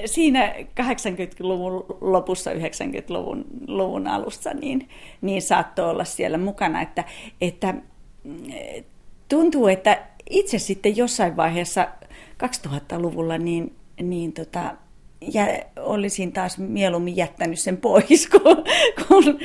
siinä 0.05 0.53
80-luvun 0.81 1.85
lopussa, 2.01 2.51
90-luvun 2.51 3.45
luvun 3.67 4.07
alussa 4.07 4.53
niin, 4.53 4.89
niin 5.21 5.41
saattoi 5.41 5.89
olla 5.89 6.03
siellä 6.03 6.37
mukana, 6.37 6.81
että, 6.81 7.03
että 7.41 7.73
mm, 8.23 8.43
tuntuu, 9.29 9.67
että 9.67 10.11
itse 10.29 10.59
sitten 10.59 10.97
jossain 10.97 11.35
vaiheessa 11.35 11.87
2000-luvulla, 12.43 13.37
niin, 13.37 13.75
niin 14.01 14.33
tota, 14.33 14.75
ja 15.33 15.47
olisin 15.79 16.31
taas 16.31 16.57
mieluummin 16.57 17.15
jättänyt 17.15 17.59
sen 17.59 17.77
pois, 17.77 18.29
kun, 18.31 18.63
kun, 19.07 19.39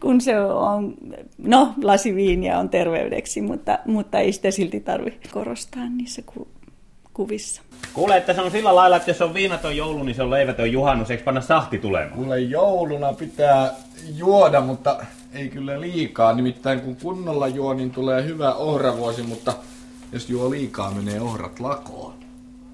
kun 0.00 0.20
se 0.20 0.40
on, 0.40 0.94
no 1.38 1.74
lasiviiniä 1.82 2.58
on 2.58 2.68
terveydeksi, 2.68 3.40
mutta, 3.40 3.78
mutta 3.86 4.18
ei 4.18 4.32
sitä 4.32 4.50
silti 4.50 4.80
tarvitse 4.80 5.28
korostaa 5.32 5.88
niissä 5.88 6.22
ku, 6.22 6.48
kuvissa. 7.14 7.62
Kuule, 7.94 8.16
että 8.16 8.34
se 8.34 8.40
on 8.40 8.50
sillä 8.50 8.74
lailla, 8.74 8.96
että 8.96 9.10
jos 9.10 9.22
on 9.22 9.34
viinaton 9.34 9.76
joulu, 9.76 10.02
niin 10.02 10.14
se 10.14 10.22
on 10.22 10.30
leivätön 10.30 10.72
juhannus, 10.72 11.10
eikö 11.10 11.24
panna 11.24 11.40
sahti 11.40 11.78
tulemaan? 11.78 12.18
Kuule, 12.18 12.40
jouluna 12.40 13.12
pitää 13.12 13.70
juoda, 14.16 14.60
mutta 14.60 15.00
ei 15.32 15.48
kyllä 15.48 15.80
liikaa. 15.80 16.32
Nimittäin 16.32 16.80
kun 16.80 16.96
kunnolla 16.96 17.48
juo, 17.48 17.74
niin 17.74 17.90
tulee 17.90 18.24
hyvä 18.24 18.54
ohravuosi, 18.54 19.22
mutta 19.22 19.54
jos 20.12 20.30
juo 20.30 20.50
liikaa, 20.50 20.90
menee 20.90 21.20
ohrat 21.20 21.60
lakoon. 21.60 22.19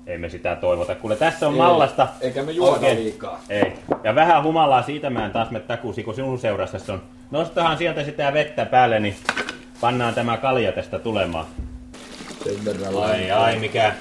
Ei 0.07 0.19
me 0.19 0.29
sitä 0.29 0.57
toivota. 0.57 0.95
Kuule, 0.95 1.17
tässä 1.17 1.47
on 1.47 1.53
Ei, 1.53 1.59
mallasta. 1.59 2.09
Eikä 2.21 2.43
me 2.43 2.53
juoda 2.53 2.73
Oikein. 2.73 2.99
liikaa. 2.99 3.41
Ei. 3.49 3.73
Ja 4.05 4.15
vähän 4.15 4.43
humalaa 4.43 4.83
siitä 4.83 5.11
mä 5.11 5.27
en 5.27 5.31
taas 5.33 5.51
me 5.51 5.61
takusi, 5.61 6.03
kun 6.03 6.15
sinun 6.15 6.39
seurassa 6.39 6.93
on. 6.93 7.03
Nostahan 7.31 7.79
sieltä 7.79 8.05
sitä 8.05 8.33
vettä 8.33 8.67
päälle, 8.67 9.01
niin 9.01 9.17
pannaan 9.81 10.15
tämä 10.15 10.37
kalja 10.37 10.73
tästä 10.73 10.99
tulemaan. 10.99 11.47
Sen 12.45 12.65
verran 12.65 13.03
ai, 13.05 13.31
ai, 13.31 13.59
mikä... 13.59 13.95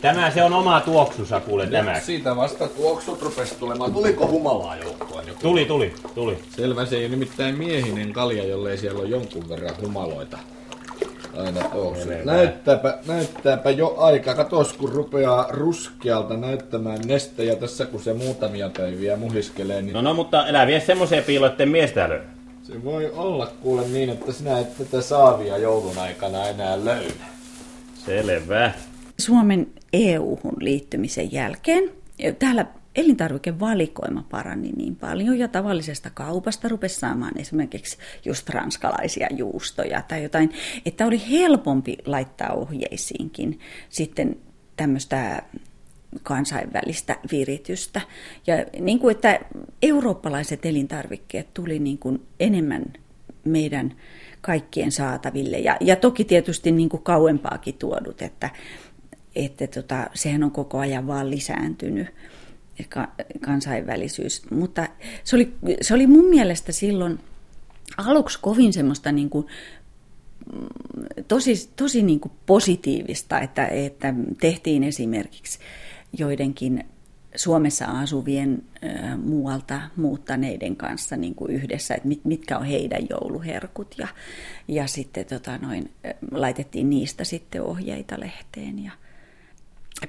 Tämä 0.00 0.30
se 0.30 0.42
on 0.42 0.52
oma 0.52 0.80
tuoksusa, 0.80 1.40
kuule 1.40 1.66
tämä. 1.66 2.00
Siitä 2.00 2.36
vasta 2.36 2.68
tuoksut 2.68 3.22
rupesi 3.22 3.54
tulemaan. 3.58 3.92
Tuliko 3.92 4.26
humalaa 4.26 4.76
joukkoon? 4.76 5.26
Joku? 5.26 5.40
Tuli, 5.42 5.64
tuli, 5.64 5.94
tuli. 6.14 6.38
Selvä, 6.56 6.86
se 6.86 6.96
ei 6.96 7.02
ole 7.02 7.10
nimittäin 7.10 7.58
miehinen 7.58 8.12
kalja, 8.12 8.44
jollei 8.44 8.78
siellä 8.78 9.00
ole 9.00 9.08
jonkun 9.08 9.48
verran 9.48 9.74
humaloita. 9.82 10.38
Aina 11.36 11.68
ole. 11.68 12.22
Näyttääpä, 12.24 12.98
näyttääpä 13.06 13.70
jo 13.70 13.94
aika. 13.98 14.34
Katos, 14.34 14.72
kun 14.72 14.92
rupeaa 14.92 15.46
ruskealta 15.50 16.36
näyttämään 16.36 17.00
nestejä 17.06 17.56
tässä, 17.56 17.86
kun 17.86 18.02
se 18.02 18.12
muutamia 18.12 18.70
päiviä 18.76 19.16
muhiskelee. 19.16 19.82
Niin... 19.82 19.92
No 19.92 20.02
no, 20.02 20.14
mutta 20.14 20.44
älä 20.48 20.66
vie 20.66 20.80
semmoisia 20.80 21.22
piiloitten 21.22 21.68
miestä 21.68 22.08
löydä. 22.08 22.24
Se 22.62 22.84
voi 22.84 23.10
olla 23.10 23.52
kuule 23.62 23.88
niin, 23.88 24.10
että 24.10 24.32
sinä 24.32 24.58
et 24.58 24.78
tätä 24.78 25.00
saavia 25.00 25.58
joulun 25.58 25.98
aikana 25.98 26.46
enää 26.46 26.84
löydä. 26.84 27.24
Selvä. 27.94 28.72
Suomen 29.18 29.66
EU-hun 29.92 30.54
liittymisen 30.60 31.32
jälkeen 31.32 31.90
täällä 32.38 32.66
elintarvikevalikoima 32.96 34.24
parani 34.30 34.72
niin 34.76 34.96
paljon 34.96 35.38
ja 35.38 35.48
tavallisesta 35.48 36.10
kaupasta 36.10 36.68
rupesi 36.68 37.00
saamaan 37.00 37.38
esimerkiksi 37.38 37.98
just 38.24 38.48
ranskalaisia 38.48 39.28
juustoja 39.36 40.02
tai 40.02 40.22
jotain, 40.22 40.52
että 40.86 41.06
oli 41.06 41.30
helpompi 41.30 41.96
laittaa 42.06 42.52
ohjeisiinkin 42.52 43.60
sitten 43.88 44.36
tämmöistä 44.76 45.42
kansainvälistä 46.22 47.16
viritystä. 47.32 48.00
Ja 48.46 48.54
niin 48.80 48.98
kuin, 48.98 49.14
että 49.14 49.40
eurooppalaiset 49.82 50.66
elintarvikkeet 50.66 51.54
tuli 51.54 51.78
niin 51.78 51.98
kuin 51.98 52.22
enemmän 52.40 52.84
meidän 53.44 53.96
kaikkien 54.40 54.92
saataville. 54.92 55.58
Ja, 55.58 55.76
ja 55.80 55.96
toki 55.96 56.24
tietysti 56.24 56.72
niin 56.72 56.88
kuin 56.88 57.02
kauempaakin 57.02 57.74
tuodut, 57.74 58.22
että, 58.22 58.50
että 59.36 59.66
tota, 59.66 60.10
sehän 60.14 60.44
on 60.44 60.50
koko 60.50 60.78
ajan 60.78 61.06
vaan 61.06 61.30
lisääntynyt 61.30 62.06
kansainvälisyys. 63.40 64.50
Mutta 64.50 64.88
se 65.24 65.36
oli, 65.36 65.54
se 65.80 65.94
oli 65.94 66.06
mun 66.06 66.24
mielestä 66.24 66.72
silloin 66.72 67.18
aluksi 67.96 68.38
kovin 68.42 68.72
semmoista 68.72 69.12
niin 69.12 69.30
kuin, 69.30 69.46
mm, 70.52 70.66
tosi, 71.28 71.70
tosi 71.76 72.02
niin 72.02 72.20
kuin 72.20 72.32
positiivista, 72.46 73.40
että, 73.40 73.66
että 73.66 74.14
tehtiin 74.40 74.84
esimerkiksi 74.84 75.58
joidenkin 76.18 76.84
Suomessa 77.36 77.84
asuvien 77.84 78.62
äh, 78.84 79.18
muualta 79.18 79.80
muuttaneiden 79.96 80.76
kanssa 80.76 81.16
niin 81.16 81.34
kuin 81.34 81.50
yhdessä, 81.50 81.94
että 81.94 82.08
mit, 82.08 82.24
mitkä 82.24 82.58
on 82.58 82.64
heidän 82.64 83.06
jouluherkut 83.10 83.94
ja, 83.98 84.08
ja 84.68 84.86
sitten 84.86 85.26
tota 85.26 85.58
noin, 85.58 85.90
laitettiin 86.30 86.90
niistä 86.90 87.24
sitten 87.24 87.62
ohjeita 87.62 88.20
lehteen 88.20 88.84
ja, 88.84 88.92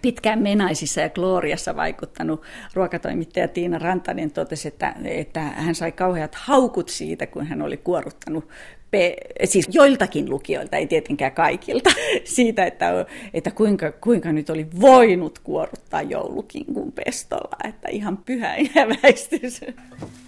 pitkään 0.01 0.41
Menaisissa 0.41 1.01
ja 1.01 1.09
Gloriassa 1.09 1.75
vaikuttanut 1.75 2.41
ruokatoimittaja 2.73 3.47
Tiina 3.47 3.77
Rantanen 3.77 4.31
totesi, 4.31 4.67
että, 4.67 4.95
että 5.03 5.39
hän 5.39 5.75
sai 5.75 5.91
kauheat 5.91 6.35
haukut 6.35 6.89
siitä, 6.89 7.27
kun 7.27 7.47
hän 7.47 7.61
oli 7.61 7.77
kuoruttanut 7.77 8.47
pe- 8.91 9.15
siis 9.43 9.67
joiltakin 9.71 10.29
lukijoilta, 10.29 10.77
ei 10.77 10.87
tietenkään 10.87 11.31
kaikilta, 11.31 11.89
siitä, 12.23 12.65
että, 12.65 13.05
että 13.33 13.51
kuinka, 13.51 13.91
kuinka 13.91 14.31
nyt 14.31 14.49
oli 14.49 14.67
voinut 14.81 15.39
kuoruttaa 15.39 16.01
joulukinkun 16.01 16.91
pestolla, 16.91 17.57
että 17.63 17.89
ihan 17.91 18.17
pyhä 18.17 18.55
väistys. 19.03 19.61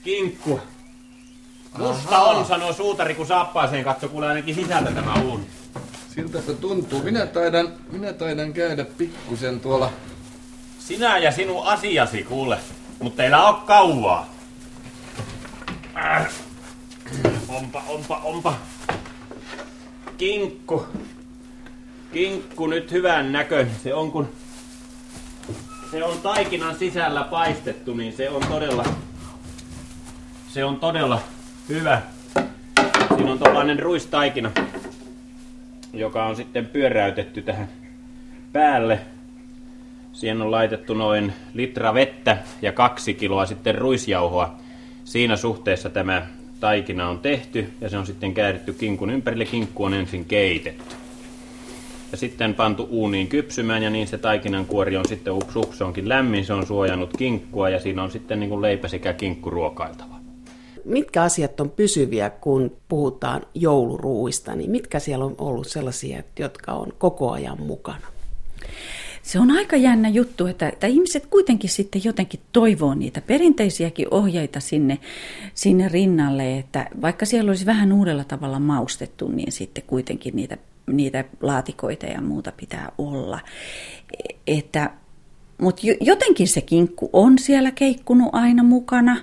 Kinkku. 0.03 0.59
Musta 1.77 2.19
on, 2.19 2.45
sanoo 2.45 2.73
suutari, 2.73 3.15
kun 3.15 3.27
saappaaseen 3.27 3.83
katso, 3.83 4.09
kuule 4.09 4.27
ainakin 4.27 4.55
sisältä 4.55 4.91
tämä 4.91 5.13
uuni. 5.13 5.43
Siltä 6.15 6.41
se 6.41 6.53
tuntuu. 6.53 7.03
Minä 7.03 7.25
taidan, 7.25 7.73
minä 7.91 8.13
taidan 8.13 8.53
käydä 8.53 8.85
pikkusen 8.85 9.59
tuolla. 9.59 9.91
Sinä 10.79 11.17
ja 11.17 11.31
sinun 11.31 11.65
asiasi, 11.65 12.23
kuule. 12.23 12.57
Mutta 12.99 13.17
teillä 13.17 13.47
on 13.47 13.61
kauaa. 13.61 14.33
Äh. 15.95 16.29
Onpa, 17.47 17.83
onpa, 17.87 18.21
onpa. 18.23 18.53
Kinkku. 20.17 20.85
Kinkku 22.13 22.67
nyt 22.67 22.91
hyvän 22.91 23.31
näköinen. 23.31 23.75
Se 23.83 23.93
on 23.93 24.11
kun 24.11 24.29
se 25.91 26.03
on 26.03 26.21
taikinan 26.21 26.75
sisällä 26.75 27.23
paistettu, 27.23 27.93
niin 27.93 28.13
se 28.13 28.29
on 28.29 28.47
todella, 28.47 28.85
se 30.49 30.65
on 30.65 30.79
todella 30.79 31.21
hyvä. 31.69 32.01
Siinä 33.15 33.31
on 33.31 33.39
tällainen 33.39 33.79
ruistaikina 33.79 34.51
joka 35.93 36.25
on 36.25 36.35
sitten 36.35 36.65
pyöräytetty 36.65 37.41
tähän 37.41 37.67
päälle. 38.53 38.99
Siihen 40.13 40.41
on 40.41 40.51
laitettu 40.51 40.93
noin 40.93 41.33
litra 41.53 41.93
vettä 41.93 42.37
ja 42.61 42.71
kaksi 42.71 43.13
kiloa 43.13 43.45
sitten 43.45 43.75
ruisjauhoa. 43.75 44.55
Siinä 45.03 45.35
suhteessa 45.35 45.89
tämä 45.89 46.27
taikina 46.59 47.09
on 47.09 47.19
tehty 47.19 47.73
ja 47.81 47.89
se 47.89 47.97
on 47.97 48.05
sitten 48.05 48.33
kääritty 48.33 48.73
kinkun 48.73 49.09
ympärille. 49.09 49.45
Kinkku 49.45 49.83
on 49.83 49.93
ensin 49.93 50.25
keitetty. 50.25 50.95
Ja 52.11 52.17
sitten 52.17 52.53
pantu 52.53 52.87
uuniin 52.89 53.27
kypsymään 53.27 53.83
ja 53.83 53.89
niin 53.89 54.07
se 54.07 54.17
taikinan 54.17 54.65
kuori 54.65 54.97
on 54.97 55.05
sitten 55.05 55.33
ups, 55.33 55.55
ups 55.55 55.81
onkin 55.81 56.09
lämmin, 56.09 56.45
se 56.45 56.53
on 56.53 56.65
suojannut 56.65 57.17
kinkkua 57.17 57.69
ja 57.69 57.79
siinä 57.79 58.03
on 58.03 58.11
sitten 58.11 58.39
niin 58.39 58.49
kuin 58.49 58.61
leipä 58.61 58.87
sekä 58.87 59.13
kinkku 59.13 59.49
ruokailtava 59.49 60.18
mitkä 60.85 61.23
asiat 61.23 61.59
on 61.59 61.69
pysyviä, 61.69 62.29
kun 62.29 62.77
puhutaan 62.87 63.41
jouluruuista, 63.53 64.55
niin 64.55 64.71
mitkä 64.71 64.99
siellä 64.99 65.25
on 65.25 65.35
ollut 65.37 65.67
sellaisia, 65.67 66.23
jotka 66.39 66.73
on 66.73 66.93
koko 66.97 67.31
ajan 67.31 67.61
mukana? 67.61 68.07
Se 69.29 69.39
on 69.39 69.51
aika 69.51 69.75
jännä 69.75 70.09
juttu, 70.09 70.45
että, 70.45 70.69
että 70.69 70.87
ihmiset 70.87 71.25
kuitenkin 71.25 71.69
sitten 71.69 72.01
jotenkin 72.03 72.39
toivoo 72.51 72.93
niitä 72.93 73.21
perinteisiäkin 73.21 74.07
ohjeita 74.11 74.59
sinne, 74.59 74.99
sinne 75.53 75.87
rinnalle, 75.87 76.57
että 76.57 76.87
vaikka 77.01 77.25
siellä 77.25 77.49
olisi 77.49 77.65
vähän 77.65 77.93
uudella 77.93 78.23
tavalla 78.23 78.59
maustettu, 78.59 79.27
niin 79.27 79.51
sitten 79.51 79.83
kuitenkin 79.87 80.35
niitä, 80.35 80.57
niitä 80.87 81.23
laatikoita 81.41 82.05
ja 82.05 82.21
muuta 82.21 82.51
pitää 82.57 82.91
olla. 82.97 83.39
Että, 84.47 84.91
mutta 85.57 85.81
jotenkin 86.01 86.47
se 86.47 86.61
kinkku 86.61 87.09
on 87.13 87.39
siellä 87.39 87.71
keikkunut 87.71 88.29
aina 88.31 88.63
mukana. 88.63 89.17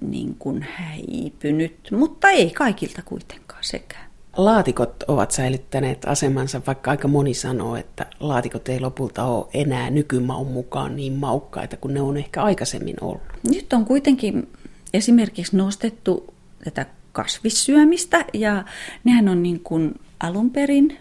niin 0.00 0.36
kuin 0.38 0.66
häipynyt, 0.76 1.88
mutta 1.90 2.28
ei 2.28 2.50
kaikilta 2.50 3.02
kuitenkaan 3.04 3.64
sekään. 3.64 4.06
Laatikot 4.36 5.02
ovat 5.08 5.30
säilyttäneet 5.30 6.04
asemansa, 6.04 6.60
vaikka 6.66 6.90
aika 6.90 7.08
moni 7.08 7.34
sanoo, 7.34 7.76
että 7.76 8.06
laatikot 8.20 8.68
ei 8.68 8.80
lopulta 8.80 9.24
ole 9.24 9.46
enää 9.54 9.90
nykymaun 9.90 10.46
mukaan 10.46 10.96
niin 10.96 11.12
maukkaita 11.12 11.76
kuin 11.76 11.94
ne 11.94 12.00
on 12.00 12.16
ehkä 12.16 12.42
aikaisemmin 12.42 12.96
ollut. 13.00 13.22
Nyt 13.48 13.72
on 13.72 13.84
kuitenkin 13.84 14.48
esimerkiksi 14.94 15.56
nostettu 15.56 16.34
tätä 16.64 16.86
kasvissyömistä 17.12 18.24
ja 18.32 18.64
nehän 19.04 19.28
on 19.28 19.42
niin 19.42 19.60
kuin 19.60 19.94
alun 20.20 20.50
perin 20.50 20.98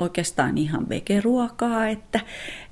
oikeastaan 0.00 0.58
ihan 0.58 0.88
vegeruokaa, 0.88 1.88
että, 1.88 2.20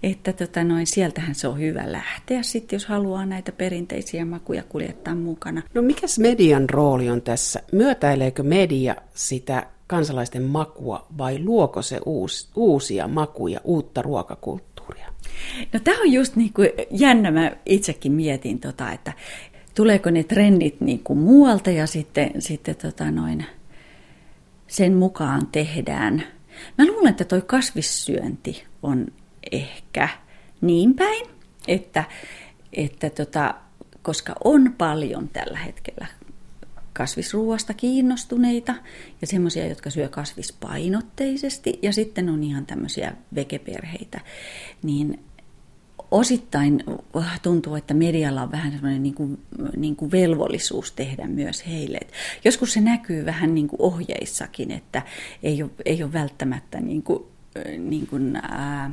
että 0.02 0.32
tota 0.32 0.64
noin, 0.64 0.86
sieltähän 0.86 1.34
se 1.34 1.48
on 1.48 1.60
hyvä 1.60 1.92
lähteä 1.92 2.42
sitten, 2.42 2.76
jos 2.76 2.86
haluaa 2.86 3.26
näitä 3.26 3.52
perinteisiä 3.52 4.24
makuja 4.24 4.62
kuljettaa 4.62 5.14
mukana. 5.14 5.62
No 5.74 5.82
mikäs 5.82 6.18
median 6.18 6.70
rooli 6.70 7.10
on 7.10 7.22
tässä? 7.22 7.62
Myötäileekö 7.72 8.42
media 8.42 8.96
sitä 9.14 9.66
kansalaisten 9.86 10.42
makua 10.42 11.06
vai 11.18 11.44
luoko 11.44 11.82
se 11.82 12.00
uus, 12.06 12.50
uusia 12.56 13.08
makuja, 13.08 13.60
uutta 13.64 14.02
ruokakulttuuria? 14.02 15.12
No 15.72 15.80
tämä 15.84 16.00
on 16.00 16.12
just 16.12 16.36
niin 16.36 16.52
kuin 16.52 16.68
jännä, 16.90 17.30
mä 17.30 17.52
itsekin 17.66 18.12
mietin, 18.12 18.60
tota, 18.60 18.92
että 18.92 19.12
tuleeko 19.74 20.10
ne 20.10 20.24
trendit 20.24 20.80
niin 20.80 21.00
kuin 21.04 21.18
muualta 21.18 21.70
ja 21.70 21.86
sitten, 21.86 22.30
sitten 22.38 22.76
tota 22.76 23.10
noin, 23.10 23.46
sen 24.66 24.94
mukaan 24.94 25.46
tehdään. 25.52 26.24
Mä 26.78 26.86
luulen, 26.86 27.10
että 27.10 27.24
toi 27.24 27.42
kasvissyönti 27.42 28.64
on 28.82 29.06
ehkä 29.52 30.08
niin 30.60 30.94
päin, 30.94 31.26
että, 31.68 32.04
että 32.72 33.10
tota, 33.10 33.54
koska 34.02 34.34
on 34.44 34.74
paljon 34.78 35.28
tällä 35.28 35.58
hetkellä 35.58 36.06
kasvisruuasta 36.92 37.74
kiinnostuneita 37.74 38.74
ja 39.20 39.26
semmoisia, 39.26 39.66
jotka 39.66 39.90
syö 39.90 40.08
kasvispainotteisesti 40.08 41.78
ja 41.82 41.92
sitten 41.92 42.28
on 42.28 42.44
ihan 42.44 42.66
tämmöisiä 42.66 43.12
vegeperheitä, 43.34 44.20
niin 44.82 45.27
osittain 46.10 46.84
tuntuu, 47.42 47.74
että 47.74 47.94
medialla 47.94 48.42
on 48.42 48.52
vähän 48.52 48.72
semmoinen 48.72 49.02
niin 49.02 49.14
kuin, 49.14 49.38
niin 49.76 49.96
kuin 49.96 50.10
velvollisuus 50.10 50.92
tehdä 50.92 51.26
myös 51.26 51.66
heille. 51.66 51.98
Et 52.00 52.12
joskus 52.44 52.72
se 52.72 52.80
näkyy 52.80 53.26
vähän 53.26 53.54
niin 53.54 53.68
kuin 53.68 53.82
ohjeissakin, 53.82 54.70
että 54.70 55.02
ei 55.42 55.62
ole, 55.62 55.70
ei 55.84 56.02
ole 56.02 56.12
välttämättä 56.12 56.80
niin 56.80 57.02
kuin, 57.02 57.24
niin 57.78 58.06
kuin, 58.06 58.36
ää, 58.36 58.90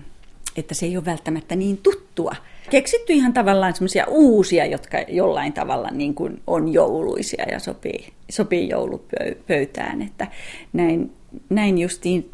että 0.56 0.76
se 0.76 0.86
ei 0.86 0.98
ole 0.98 1.06
välttämättä 1.06 1.56
niin 1.56 1.78
tuttua. 1.78 2.36
Keksitty 2.70 3.14
ihan 3.14 3.34
tavallaan 3.34 3.76
semmoisia 3.76 4.06
uusia, 4.08 4.66
jotka 4.66 4.98
jollain 5.08 5.54
tavalla 5.54 5.90
niin 5.92 6.16
kuin 6.16 6.42
on 6.48 6.74
jouluisia 6.74 7.46
ja 7.52 7.60
sopii, 7.60 8.14
sopii 8.30 8.70
joulupöytään. 8.70 10.02
Että 10.02 10.28
näin, 10.74 11.12
näin 11.50 11.78
justiin, 11.78 12.30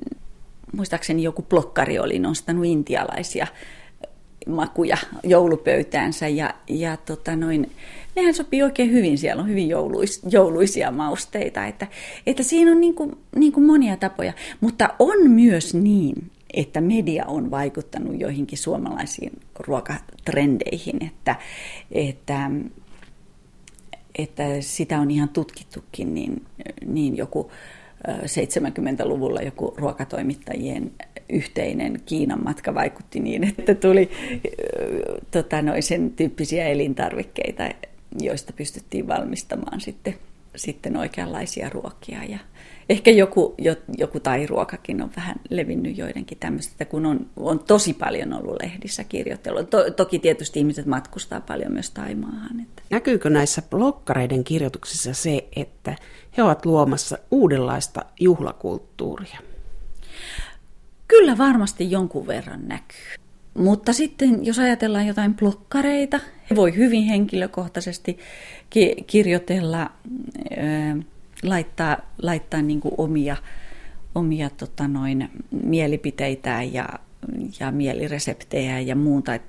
muistaakseni 0.72 1.24
joku 1.24 1.42
blokkari 1.42 2.00
oli 2.00 2.20
nostanut 2.20 2.66
intialaisia 2.66 3.48
makuja 4.52 4.98
joulupöytäänsä 5.24 6.28
ja, 6.28 6.54
ja 6.70 6.98
tota 6.98 7.36
noin, 7.36 7.72
nehän 8.16 8.34
sopii 8.34 8.64
oikein 8.64 8.92
hyvin, 8.92 9.18
siellä 9.18 9.42
on 9.42 9.50
hyvin 9.50 9.70
jouluis, 9.70 10.22
jouluisia 10.32 10.92
mausteita, 10.92 11.66
että, 11.66 11.88
että 12.28 12.44
siinä 12.44 12.72
on 12.72 12.82
niin 12.82 12.96
kuin, 12.96 13.18
niin 13.36 13.54
kuin 13.54 13.66
monia 13.66 13.98
tapoja, 13.98 14.34
mutta 14.62 14.90
on 15.00 15.32
myös 15.32 15.74
niin, 15.74 16.32
että 16.54 16.82
media 16.82 17.26
on 17.26 17.52
vaikuttanut 17.52 18.20
joihinkin 18.20 18.58
suomalaisiin 18.58 19.32
ruokatrendeihin, 19.60 21.06
että, 21.06 21.36
että, 21.92 22.52
että 24.18 24.44
sitä 24.60 25.00
on 25.00 25.12
ihan 25.12 25.30
tutkittukin, 25.30 26.14
niin, 26.14 26.46
niin 26.86 27.18
joku 27.18 27.52
70-luvulla 28.08 29.42
joku 29.42 29.74
ruokatoimittajien 29.78 30.92
yhteinen 31.30 32.02
Kiinan 32.06 32.44
matka 32.44 32.74
vaikutti 32.76 33.20
niin, 33.20 33.44
että 33.44 33.76
tuli 33.76 34.10
tota, 35.32 35.62
noin 35.62 35.84
sen 35.84 36.12
tyyppisiä 36.12 36.68
elintarvikkeita, 36.68 37.70
joista 38.20 38.54
pystyttiin 38.54 39.08
valmistamaan 39.08 39.82
sitten, 39.82 40.16
sitten 40.56 40.98
oikeanlaisia 40.98 41.70
ruokia. 41.70 42.24
Ja 42.24 42.40
ehkä 42.90 43.12
joku, 43.12 43.56
joku 43.98 44.20
tai-ruokakin 44.20 45.02
on 45.02 45.10
vähän 45.16 45.36
levinnyt 45.50 45.98
joidenkin 45.98 46.38
tämmöistä, 46.38 46.86
kun 46.86 47.06
on, 47.06 47.30
on 47.36 47.60
tosi 47.60 47.94
paljon 47.94 48.34
ollut 48.34 48.58
lehdissä 48.64 49.04
kirjoittelua. 49.04 49.64
To, 49.64 49.92
toki 49.92 50.20
tietysti 50.20 50.60
ihmiset 50.60 50.86
matkustaa 50.86 51.42
paljon 51.42 51.72
myös 51.72 51.92
Taimaahan. 51.92 52.60
Että. 52.60 52.82
Näkyykö 52.90 53.30
näissä 53.30 53.62
blokkareiden 53.62 54.44
kirjoituksissa 54.44 55.14
se, 55.14 55.48
että 55.56 55.96
he 56.38 56.44
ovat 56.44 56.66
luomassa 56.66 57.18
uudenlaista 57.32 58.06
juhlakulttuuria? 58.20 59.38
Kyllä 61.08 61.38
varmasti 61.38 61.92
jonkun 61.92 62.28
verran 62.28 62.68
näkyy. 62.68 63.22
Mutta 63.58 63.94
sitten 63.94 64.46
jos 64.46 64.60
ajatellaan 64.60 65.08
jotain 65.08 65.36
blokkareita, 65.36 66.20
voi 66.56 66.76
hyvin 66.76 67.04
henkilökohtaisesti 67.04 68.20
ki- 68.70 68.96
kirjoitella, 69.08 69.78
ää, 69.80 70.98
laittaa, 71.44 71.98
laittaa 72.22 72.62
niin 72.62 72.82
omia, 72.98 73.36
omia 74.16 74.50
tota 74.50 74.88
noin, 74.88 75.30
mielipiteitään 75.64 76.74
ja, 76.74 76.90
ja 77.60 77.72
mielireseptejä 77.72 78.80
ja 78.80 78.96
muuta 78.96 79.40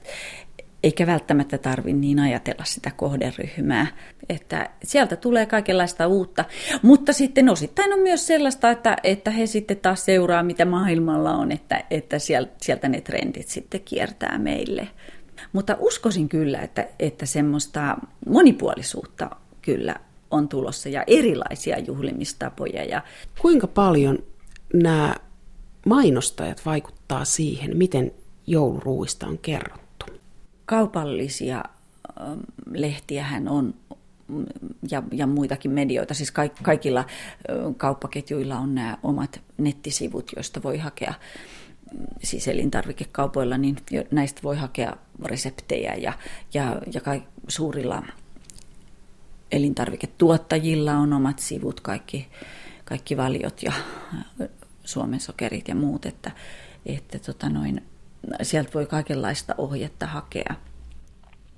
eikä 0.83 1.07
välttämättä 1.07 1.59
tarvitse 1.59 2.01
niin 2.01 2.19
ajatella 2.19 2.65
sitä 2.65 2.91
kohderyhmää. 2.97 3.87
Että 4.29 4.71
sieltä 4.85 5.17
tulee 5.17 5.47
kaikenlaista 5.47 6.07
uutta, 6.07 6.45
mutta 6.83 7.13
sitten 7.13 7.49
osittain 7.49 7.93
on 7.93 7.99
myös 7.99 8.27
sellaista, 8.27 8.71
että, 8.71 8.97
että 9.05 9.31
he 9.31 9.47
sitten 9.47 9.77
taas 9.77 10.05
seuraa, 10.05 10.43
mitä 10.43 10.65
maailmalla 10.65 11.33
on, 11.33 11.53
että, 11.53 11.85
että 11.91 12.17
sieltä 12.59 12.89
ne 12.89 13.01
trendit 13.01 13.49
sitten 13.49 13.81
kiertää 13.85 14.39
meille. 14.39 14.89
Mutta 15.53 15.77
uskoisin 15.79 16.29
kyllä, 16.29 16.61
että, 16.61 16.89
että 16.99 17.27
semmoista 17.27 17.97
monipuolisuutta 18.29 19.31
kyllä 19.63 19.97
on 20.31 20.49
tulossa 20.49 20.89
ja 20.89 21.05
erilaisia 21.07 21.79
juhlimistapoja. 21.79 22.85
Ja... 22.85 23.03
Kuinka 23.41 23.67
paljon 23.67 24.19
nämä 24.75 25.15
mainostajat 25.87 26.67
vaikuttaa 26.67 27.25
siihen, 27.25 27.77
miten 27.77 28.13
jouluruuista 28.47 29.27
on 29.27 29.39
kerrottu? 29.39 29.82
Kaupallisia 30.67 31.65
ähm, 32.21 32.41
lehtiähän 32.71 33.49
on 33.49 33.75
ja, 34.91 35.03
ja 35.13 35.27
muitakin 35.27 35.71
medioita, 35.71 36.15
siis 36.15 36.33
kaikilla 36.63 37.05
kauppaketjuilla 37.77 38.59
on 38.59 38.75
nämä 38.75 38.99
omat 39.03 39.41
nettisivut, 39.59 40.31
joista 40.37 40.63
voi 40.63 40.79
hakea 40.79 41.15
siis 42.23 42.49
elintarvikekaupoilla, 42.49 43.59
niin 43.59 43.77
näistä 44.11 44.41
voi 44.43 44.57
hakea 44.57 44.97
reseptejä 45.25 45.95
ja, 45.95 46.13
ja, 46.55 46.83
ja 46.95 47.01
kai, 47.01 47.23
suurilla 47.49 48.03
elintarviketuottajilla 49.53 50.93
on 50.93 51.13
omat 51.13 51.39
sivut, 51.39 51.81
kaikki, 51.81 52.29
kaikki 52.85 53.17
valiot 53.17 53.63
ja 53.63 53.73
Suomen 54.85 55.21
sokerit 55.21 55.69
ja 55.69 55.75
muut, 55.75 56.07
että, 56.07 56.31
että 56.87 57.19
tota 57.19 57.49
noin, 57.49 57.83
sieltä 58.43 58.71
voi 58.75 58.87
kaikenlaista 58.87 59.55
ohjetta 59.59 60.07
hakea. 60.07 60.55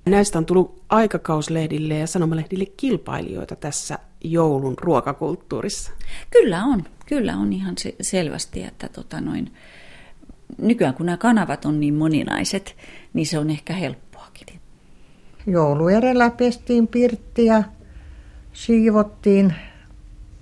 Näistä 0.07 0.39
on 0.39 0.47
tullut 0.47 0.83
aikakauslehdille 0.89 1.99
ja 1.99 2.07
sanomalehdille 2.07 2.67
kilpailijoita 2.77 3.57
tässä 3.57 3.99
joulun 4.25 4.75
ruokakulttuurissa. 4.81 5.93
Kyllä 6.31 6.65
on, 6.65 6.85
kyllä 7.07 7.37
on 7.37 7.53
ihan 7.53 7.75
se, 7.79 7.95
selvästi, 8.01 8.63
että 8.63 8.89
tota 8.89 9.21
noin, 9.21 9.53
nykyään 10.59 10.95
kun 10.95 11.07
nämä 11.07 11.17
kanavat 11.17 11.65
on 11.65 11.81
niin 11.81 11.95
moninaiset, 11.95 12.77
niin 13.13 13.27
se 13.27 13.39
on 13.39 13.51
ehkä 13.51 13.73
helppoakin. 13.73 14.61
Jouluerellä 15.47 16.31
pestiin 16.31 16.89
pirttiä, 16.89 17.65
siivottiin, 18.53 19.55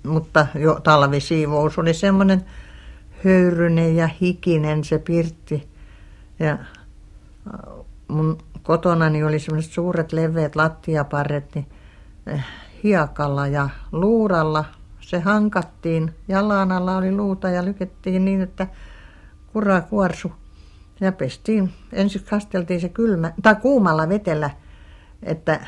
mutta 0.03 0.47
jo 0.55 0.79
talvisiivous 0.83 1.77
oli 1.77 1.93
semmoinen 1.93 2.45
höyrynen 3.23 3.95
ja 3.95 4.09
hikinen 4.21 4.83
se 4.83 4.99
pirtti. 4.99 5.72
Ja 6.39 6.51
äh, 6.51 7.85
mun 8.07 8.37
kotonani 8.63 9.23
oli 9.23 9.39
semmoiset 9.39 9.71
suuret 9.71 10.13
leveät 10.13 10.55
lattiaparret, 10.55 11.55
niin 11.55 11.67
äh, 12.33 12.45
hiekalla 12.83 13.47
ja 13.47 13.69
luuralla 13.91 14.65
se 14.99 15.19
hankattiin. 15.19 16.15
Jalan 16.27 16.71
alla 16.71 16.97
oli 16.97 17.11
luuta 17.11 17.49
ja 17.49 17.65
lykettiin 17.65 18.25
niin, 18.25 18.41
että 18.41 18.67
kura 19.53 19.81
kuorsu. 19.81 20.31
Ja 21.01 21.11
pestiin, 21.11 21.73
ensin 21.93 22.23
kasteltiin 22.29 22.81
se 22.81 22.89
kylmä, 22.89 23.31
tai 23.43 23.55
kuumalla 23.55 24.09
vetellä, 24.09 24.49
että 25.23 25.59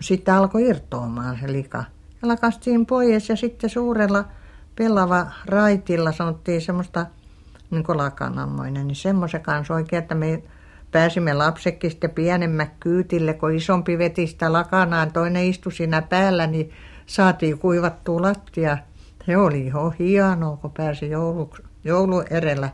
sitten 0.00 0.34
alkoi 0.34 0.68
irtoamaan 0.68 1.38
se 1.40 1.52
lika. 1.52 1.84
Ja 2.22 2.28
lakastiin 2.28 2.86
pois 2.86 3.28
ja 3.28 3.36
sitten 3.36 3.70
suurella 3.70 4.24
pelava 4.76 5.26
raitilla 5.46 6.12
sanottiin 6.12 6.60
semmoista 6.60 7.06
niin 7.74 7.84
kuin 7.84 7.98
lakanammoinen, 7.98 8.86
niin 8.86 8.96
semmoisen 8.96 9.40
kanssa 9.40 9.74
oikein, 9.74 10.02
että 10.02 10.14
me 10.14 10.42
pääsimme 10.90 11.34
lapsekin 11.34 11.90
sitten 11.90 12.10
pienemmät 12.10 12.70
kyytille, 12.80 13.34
kun 13.34 13.54
isompi 13.54 13.98
veti 13.98 14.26
sitä 14.26 14.52
lakanaan, 14.52 15.12
toinen 15.12 15.44
istui 15.44 15.72
siinä 15.72 16.02
päällä, 16.02 16.46
niin 16.46 16.70
saatiin 17.06 17.58
kuivattua 17.58 18.22
lattia. 18.22 18.78
Se 19.26 19.36
oli 19.36 19.60
ihan 19.60 19.92
hienoa, 19.98 20.56
kun 20.56 20.72
pääsi 20.76 21.10
joulu, 21.10 21.50
jouluerellä 21.84 22.70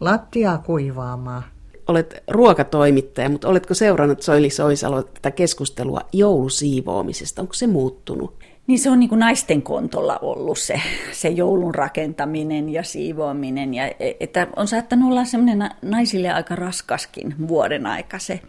lattiaa 0.00 0.58
kuivaamaan. 0.58 1.42
Olet 1.88 2.22
ruokatoimittaja, 2.28 3.28
mutta 3.30 3.48
oletko 3.48 3.74
seurannut 3.74 4.22
Soili 4.22 4.50
Soisalo 4.50 5.02
tätä 5.02 5.30
keskustelua 5.30 6.00
joulusiivoamisesta? 6.12 7.42
Onko 7.42 7.54
se 7.54 7.66
muuttunut? 7.66 8.34
Niin 8.72 8.80
se 8.80 8.90
on 8.90 9.00
niin 9.00 9.08
kuin 9.08 9.18
naisten 9.18 9.62
kontolla 9.62 10.18
ollut 10.22 10.58
se, 10.58 10.80
se 11.12 11.28
joulun 11.28 11.74
rakentaminen 11.74 12.68
ja 12.68 12.82
siivoaminen. 12.82 13.74
Ja, 13.74 13.86
e, 13.86 14.12
että 14.20 14.46
on 14.56 14.68
saattanut 14.68 15.10
olla 15.10 15.24
semmoinen 15.24 15.70
naisille 15.82 16.32
aika 16.32 16.56
raskaskin 16.56 17.34
vuoden 17.48 17.86
aika 17.86 18.18
se 18.18 18.40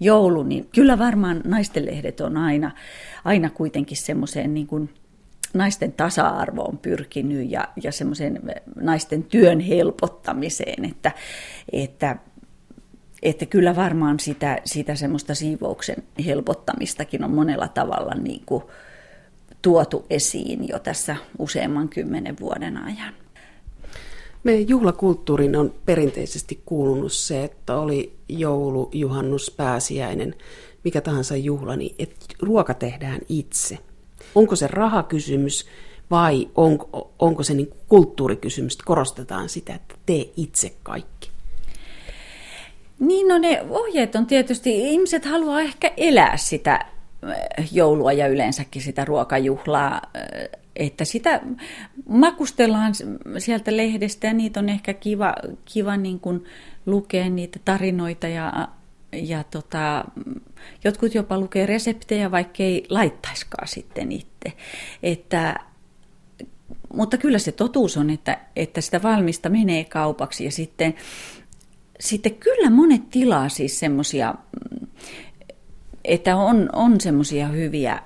joulu. 0.00 0.42
Niin 0.42 0.68
kyllä 0.74 0.98
varmaan 0.98 1.40
naistenlehdet 1.44 2.20
on 2.20 2.36
aina, 2.36 2.70
aina 3.24 3.50
kuitenkin 3.50 3.96
semmoiseen 3.96 4.54
niin 4.54 4.66
kuin 4.66 4.90
naisten 5.54 5.92
tasa-arvoon 5.92 6.78
pyrkinyt 6.78 7.50
ja, 7.50 7.68
ja 7.82 7.92
semmoisen 7.92 8.42
naisten 8.80 9.22
työn 9.22 9.60
helpottamiseen, 9.60 10.84
että, 10.84 11.12
että 11.72 12.16
että 13.22 13.46
kyllä 13.46 13.76
varmaan 13.76 14.20
sitä, 14.20 14.58
sitä 14.64 14.94
semmoista 14.94 15.34
siivouksen 15.34 15.96
helpottamistakin 16.26 17.24
on 17.24 17.34
monella 17.34 17.68
tavalla 17.68 18.14
niin 18.14 18.42
kuin 18.46 18.64
tuotu 19.62 20.06
esiin 20.10 20.68
jo 20.68 20.78
tässä 20.78 21.16
useamman 21.38 21.88
kymmenen 21.88 22.36
vuoden 22.40 22.76
ajan. 22.76 23.14
Meidän 24.44 24.68
juhlakulttuurin 24.68 25.56
on 25.56 25.74
perinteisesti 25.86 26.62
kuulunut 26.66 27.12
se, 27.12 27.44
että 27.44 27.78
oli 27.78 28.12
joulu, 28.28 28.90
juhannus, 28.92 29.50
pääsiäinen, 29.56 30.34
mikä 30.84 31.00
tahansa 31.00 31.36
juhla, 31.36 31.76
niin 31.76 31.94
että 31.98 32.26
ruoka 32.42 32.74
tehdään 32.74 33.20
itse. 33.28 33.78
Onko 34.34 34.56
se 34.56 34.66
rahakysymys 34.66 35.66
vai 36.10 36.48
onko, 36.54 37.10
onko 37.18 37.42
se 37.42 37.54
niin 37.54 37.70
kulttuurikysymys, 37.88 38.72
että 38.72 38.84
korostetaan 38.86 39.48
sitä, 39.48 39.74
että 39.74 39.94
tee 40.06 40.30
itse 40.36 40.72
kaikki? 40.82 41.30
Niin, 42.98 43.28
no 43.28 43.38
ne 43.38 43.64
ohjeet 43.70 44.14
on 44.14 44.26
tietysti, 44.26 44.90
ihmiset 44.90 45.24
haluaa 45.24 45.60
ehkä 45.60 45.92
elää 45.96 46.36
sitä 46.36 46.86
joulua 47.72 48.12
ja 48.12 48.26
yleensäkin 48.26 48.82
sitä 48.82 49.04
ruokajuhlaa, 49.04 50.02
että 50.76 51.04
sitä 51.04 51.40
makustellaan 52.08 52.92
sieltä 53.38 53.76
lehdestä 53.76 54.26
ja 54.26 54.32
niitä 54.32 54.60
on 54.60 54.68
ehkä 54.68 54.94
kiva, 54.94 55.34
kiva 55.64 55.96
niin 55.96 56.20
kuin 56.20 56.44
lukea 56.86 57.30
niitä 57.30 57.58
tarinoita 57.64 58.28
ja, 58.28 58.68
ja 59.12 59.44
tota, 59.44 60.04
jotkut 60.84 61.14
jopa 61.14 61.38
lukee 61.40 61.66
reseptejä, 61.66 62.30
vaikka 62.30 62.62
ei 62.62 62.86
laittaiskaan 62.88 63.68
sitten 63.68 64.12
itse. 64.12 64.52
Että, 65.02 65.54
mutta 66.94 67.18
kyllä 67.18 67.38
se 67.38 67.52
totuus 67.52 67.96
on, 67.96 68.10
että, 68.10 68.38
että 68.56 68.80
sitä 68.80 69.02
valmista 69.02 69.48
menee 69.48 69.84
kaupaksi 69.84 70.44
ja 70.44 70.50
sitten 70.50 70.94
sitten 72.00 72.34
kyllä 72.34 72.70
monet 72.70 73.10
tilaa 73.10 73.48
siis 73.48 73.78
semmoisia, 73.78 74.34
että 76.06 76.36
on, 76.36 76.68
on 76.72 77.00
semmoisia 77.00 77.48
hyviä 77.48 78.02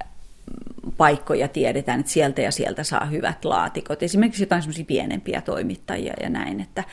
paikkoja 0.97 1.49
tiedetään, 1.49 2.01
että 2.01 2.13
sieltä 2.13 2.43
ja 2.43 2.51
sieltä 2.51 2.85
saa 2.85 3.05
hyvät 3.05 3.45
laatikot. 3.45 4.03
Esimerkiksi 4.03 4.43
jotain 4.43 4.63
semmoisia 4.63 4.85
pienempiä 4.85 5.41
toimittajia 5.41 6.15
ja 6.23 6.29
näin, 6.29 6.61
että, 6.61 6.85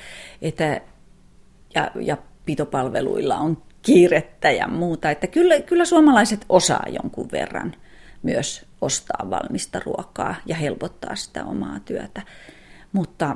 että 0.41 0.81
ja, 1.75 1.91
ja 2.01 2.17
pitopalveluilla 2.45 3.37
on 3.37 3.63
kiirettä 3.81 4.51
ja 4.51 4.67
muuta. 4.67 5.11
Että 5.11 5.27
kyllä, 5.27 5.61
kyllä 5.61 5.85
suomalaiset 5.85 6.45
osaa 6.49 6.83
jonkun 7.01 7.29
verran 7.31 7.75
myös 8.23 8.65
ostaa 8.81 9.29
valmista 9.29 9.79
ruokaa 9.85 10.35
ja 10.45 10.55
helpottaa 10.55 11.15
sitä 11.15 11.45
omaa 11.45 11.79
työtä. 11.79 12.21
Mutta 12.91 13.35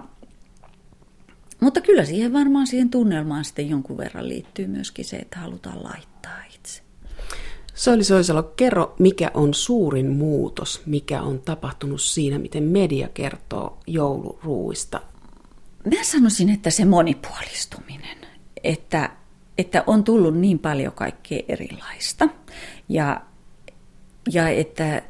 mutta 1.59 1.81
kyllä 1.81 2.05
siihen 2.05 2.33
varmaan 2.33 2.67
siihen 2.67 2.89
tunnelmaan 2.89 3.45
sitten 3.45 3.69
jonkun 3.69 3.97
verran 3.97 4.29
liittyy 4.29 4.67
myöskin 4.67 5.05
se, 5.05 5.17
että 5.17 5.39
halutaan 5.39 5.83
laittaa. 5.83 6.10
Soili 7.81 8.03
Soisalo, 8.03 8.43
kerro, 8.43 8.95
mikä 8.99 9.31
on 9.33 9.53
suurin 9.53 10.11
muutos, 10.11 10.81
mikä 10.85 11.21
on 11.21 11.39
tapahtunut 11.39 12.01
siinä, 12.01 12.39
miten 12.39 12.63
media 12.63 13.09
kertoo 13.13 13.77
jouluruuista? 13.87 15.01
Mä 15.85 16.03
sanoisin, 16.03 16.49
että 16.49 16.69
se 16.69 16.85
monipuolistuminen, 16.85 18.17
että, 18.63 19.09
että 19.57 19.83
on 19.87 20.03
tullut 20.03 20.37
niin 20.37 20.59
paljon 20.59 20.93
kaikkea 20.93 21.39
erilaista 21.47 22.29
ja, 22.89 23.21
ja 24.31 24.49
että 24.49 25.01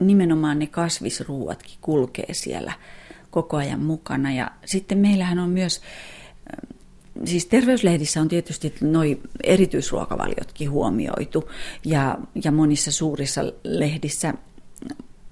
nimenomaan 0.00 0.58
ne 0.58 0.66
kasvisruuatkin 0.66 1.78
kulkee 1.80 2.34
siellä– 2.34 2.72
koko 3.32 3.56
ajan 3.56 3.80
mukana. 3.80 4.32
Ja 4.32 4.50
sitten 4.64 4.98
meillähän 4.98 5.38
on 5.38 5.50
myös, 5.50 5.80
siis 7.24 7.46
terveyslehdissä 7.46 8.20
on 8.20 8.28
tietysti 8.28 8.74
noin 8.80 9.20
erityisruokavaliotkin 9.44 10.70
huomioitu 10.70 11.50
ja, 11.84 12.18
ja 12.44 12.52
monissa 12.52 12.92
suurissa 12.92 13.40
lehdissä 13.64 14.34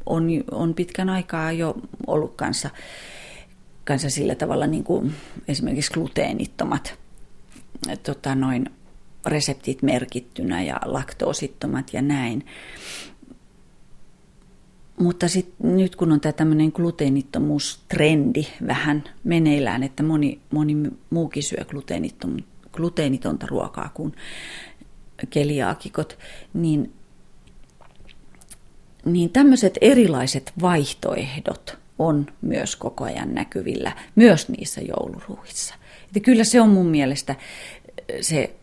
on, 0.06 0.28
on 0.50 0.74
pitkän 0.74 1.08
aikaa 1.08 1.52
jo 1.52 1.74
ollut 2.06 2.34
kanssa, 2.36 2.70
kanssa 3.84 4.10
sillä 4.10 4.34
tavalla 4.34 4.66
niin 4.66 4.84
kuin 4.84 5.12
esimerkiksi 5.48 5.92
gluteenittomat 5.92 6.98
tota 8.02 8.34
noin, 8.34 8.70
reseptit 9.26 9.82
merkittynä 9.82 10.62
ja 10.62 10.80
laktoosittomat 10.84 11.92
ja 11.92 12.02
näin. 12.02 12.46
Mutta 15.00 15.28
sit, 15.28 15.54
nyt 15.62 15.96
kun 15.96 16.12
on 16.12 16.20
tämä 16.20 16.32
tämmöinen 16.32 16.72
gluteenittomuustrendi 16.74 18.46
vähän 18.66 19.04
meneillään, 19.24 19.82
että 19.82 20.02
moni, 20.02 20.40
moni 20.50 20.76
muukin 21.10 21.42
syö 21.42 21.64
gluteeniton, 21.64 22.44
gluteenitonta 22.72 23.46
ruokaa 23.46 23.90
kuin 23.94 24.14
keliaakikot, 25.30 26.18
niin, 26.54 26.92
niin 29.04 29.30
tämmöiset 29.30 29.78
erilaiset 29.80 30.52
vaihtoehdot 30.60 31.78
on 31.98 32.26
myös 32.40 32.76
koko 32.76 33.04
ajan 33.04 33.34
näkyvillä, 33.34 33.92
myös 34.14 34.48
niissä 34.48 34.80
jouluruuissa. 34.80 35.74
Että 36.04 36.20
kyllä 36.20 36.44
se 36.44 36.60
on 36.60 36.68
mun 36.68 36.86
mielestä 36.86 37.34
se 38.20 38.56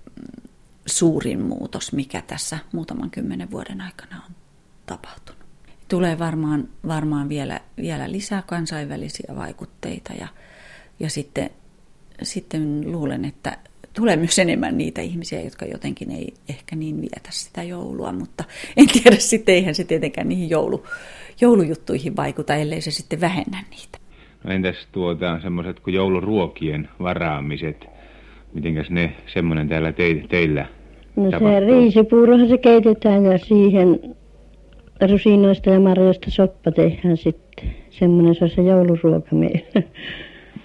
suurin 0.86 1.41
muutos, 1.41 1.93
mikä 1.93 2.21
tässä 2.21 2.58
muutaman 2.71 3.12
kymmenen 3.12 3.52
vuoden 3.52 3.82
aikana 3.82 4.21
on 4.26 4.36
tapahtunut 4.86 5.37
tulee 5.88 6.19
varmaan, 6.19 6.67
varmaan 6.88 7.30
vielä, 7.30 7.60
vielä 7.78 8.12
lisää 8.12 8.43
kansainvälisiä 8.47 9.36
vaikutteita 9.36 10.13
ja, 10.19 10.28
ja 11.00 11.10
sitten, 11.10 11.50
sitten 12.21 12.91
luulen, 12.91 13.26
että 13.26 13.58
tulee 13.93 14.15
myös 14.15 14.39
enemmän 14.39 14.78
niitä 14.78 15.02
ihmisiä, 15.02 15.41
jotka 15.41 15.65
jotenkin 15.65 16.12
ei 16.12 16.34
ehkä 16.50 16.76
niin 16.76 17.02
vietä 17.02 17.30
sitä 17.30 17.63
joulua, 17.63 18.12
mutta 18.12 18.43
en 18.78 18.88
tiedä 18.88 19.15
sitten, 19.17 19.56
eihän 19.56 19.76
se 19.76 19.84
tietenkään 19.84 20.30
niihin 20.30 20.50
joulu, 20.50 20.84
joulujuttuihin 21.41 22.15
vaikuta, 22.15 22.56
ellei 22.56 22.82
se 22.82 22.91
sitten 22.91 23.21
vähennä 23.21 23.63
niitä. 23.69 23.97
No 24.43 24.54
entäs 24.54 24.76
tuota, 24.91 25.39
semmoiset 25.41 25.80
kuin 25.80 25.93
jouluruokien 25.93 26.89
varaamiset, 27.00 27.86
mitenkäs 28.54 28.89
ne 28.89 29.15
semmoinen 29.34 29.69
täällä 29.69 29.91
te, 29.91 30.23
teillä 30.30 30.65
No 31.15 31.32
tapahtuu? 31.32 31.50
se 31.50 31.60
riisipuurohan 31.60 32.47
se 32.47 32.58
keitetään 32.58 33.26
ja 33.26 33.38
siihen 33.38 34.15
rusinoista 35.05 35.69
ja 35.69 35.79
marjoista 35.79 36.31
soppa 36.31 36.71
tehdään 36.71 37.17
sitten. 37.17 37.75
Semmoinen 37.89 38.36
se 38.36 38.43
on 38.43 38.49
se 38.49 38.62
jouluruoka 38.62 39.36
meillä. 39.36 39.83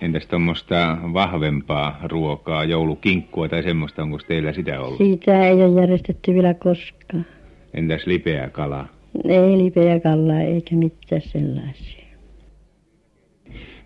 Entäs 0.00 0.26
tuommoista 0.26 0.98
vahvempaa 1.12 2.00
ruokaa, 2.04 2.64
joulukinkkua 2.64 3.48
tai 3.48 3.62
semmoista, 3.62 4.02
onko 4.02 4.18
teillä 4.28 4.52
sitä 4.52 4.80
ollut? 4.80 4.98
Siitä 4.98 5.46
ei 5.48 5.64
ole 5.64 5.80
järjestetty 5.80 6.34
vielä 6.34 6.54
koskaan. 6.54 7.26
Entäs 7.74 8.06
lipeä 8.06 8.50
kala? 8.50 8.86
Ei 9.28 9.58
lipeä 9.58 10.00
kallaa 10.00 10.40
eikä 10.40 10.76
mitään 10.76 11.22
sellaisia. 11.22 12.02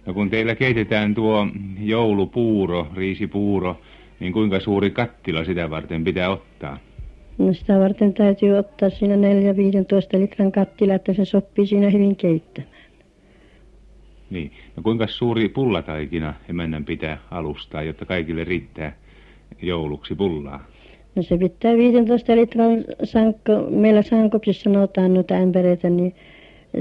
No 0.06 0.14
kun 0.14 0.30
teillä 0.30 0.54
keitetään 0.54 1.14
tuo 1.14 1.46
joulupuuro, 1.80 2.86
riisipuuro, 2.94 3.80
niin 4.20 4.32
kuinka 4.32 4.60
suuri 4.60 4.90
kattila 4.90 5.44
sitä 5.44 5.70
varten 5.70 6.04
pitää 6.04 6.30
ottaa? 6.30 6.78
No 7.38 7.52
sitä 7.52 7.78
varten 7.78 8.14
täytyy 8.14 8.52
ottaa 8.52 8.90
siinä 8.90 9.14
4-15 9.16 9.18
litran 10.20 10.52
kattila, 10.52 10.94
että 10.94 11.14
se 11.14 11.24
sopii 11.24 11.66
siinä 11.66 11.90
hyvin 11.90 12.16
keittämään. 12.16 12.70
Niin. 14.30 14.52
No 14.76 14.82
kuinka 14.82 15.06
suuri 15.06 15.48
pullataikina 15.48 16.34
emännän 16.48 16.84
pitää 16.84 17.18
alustaa, 17.30 17.82
jotta 17.82 18.04
kaikille 18.04 18.44
riittää 18.44 18.96
jouluksi 19.62 20.14
pullaa? 20.14 20.66
No 21.14 21.22
se 21.22 21.38
pitää 21.38 21.76
15 21.76 22.36
litran 22.36 22.84
sankko, 23.04 23.52
meillä 23.70 24.02
sankopissa 24.02 24.62
sanotaan 24.62 25.14
noita 25.14 25.34
ämpäreitä, 25.34 25.90
niin 25.90 26.14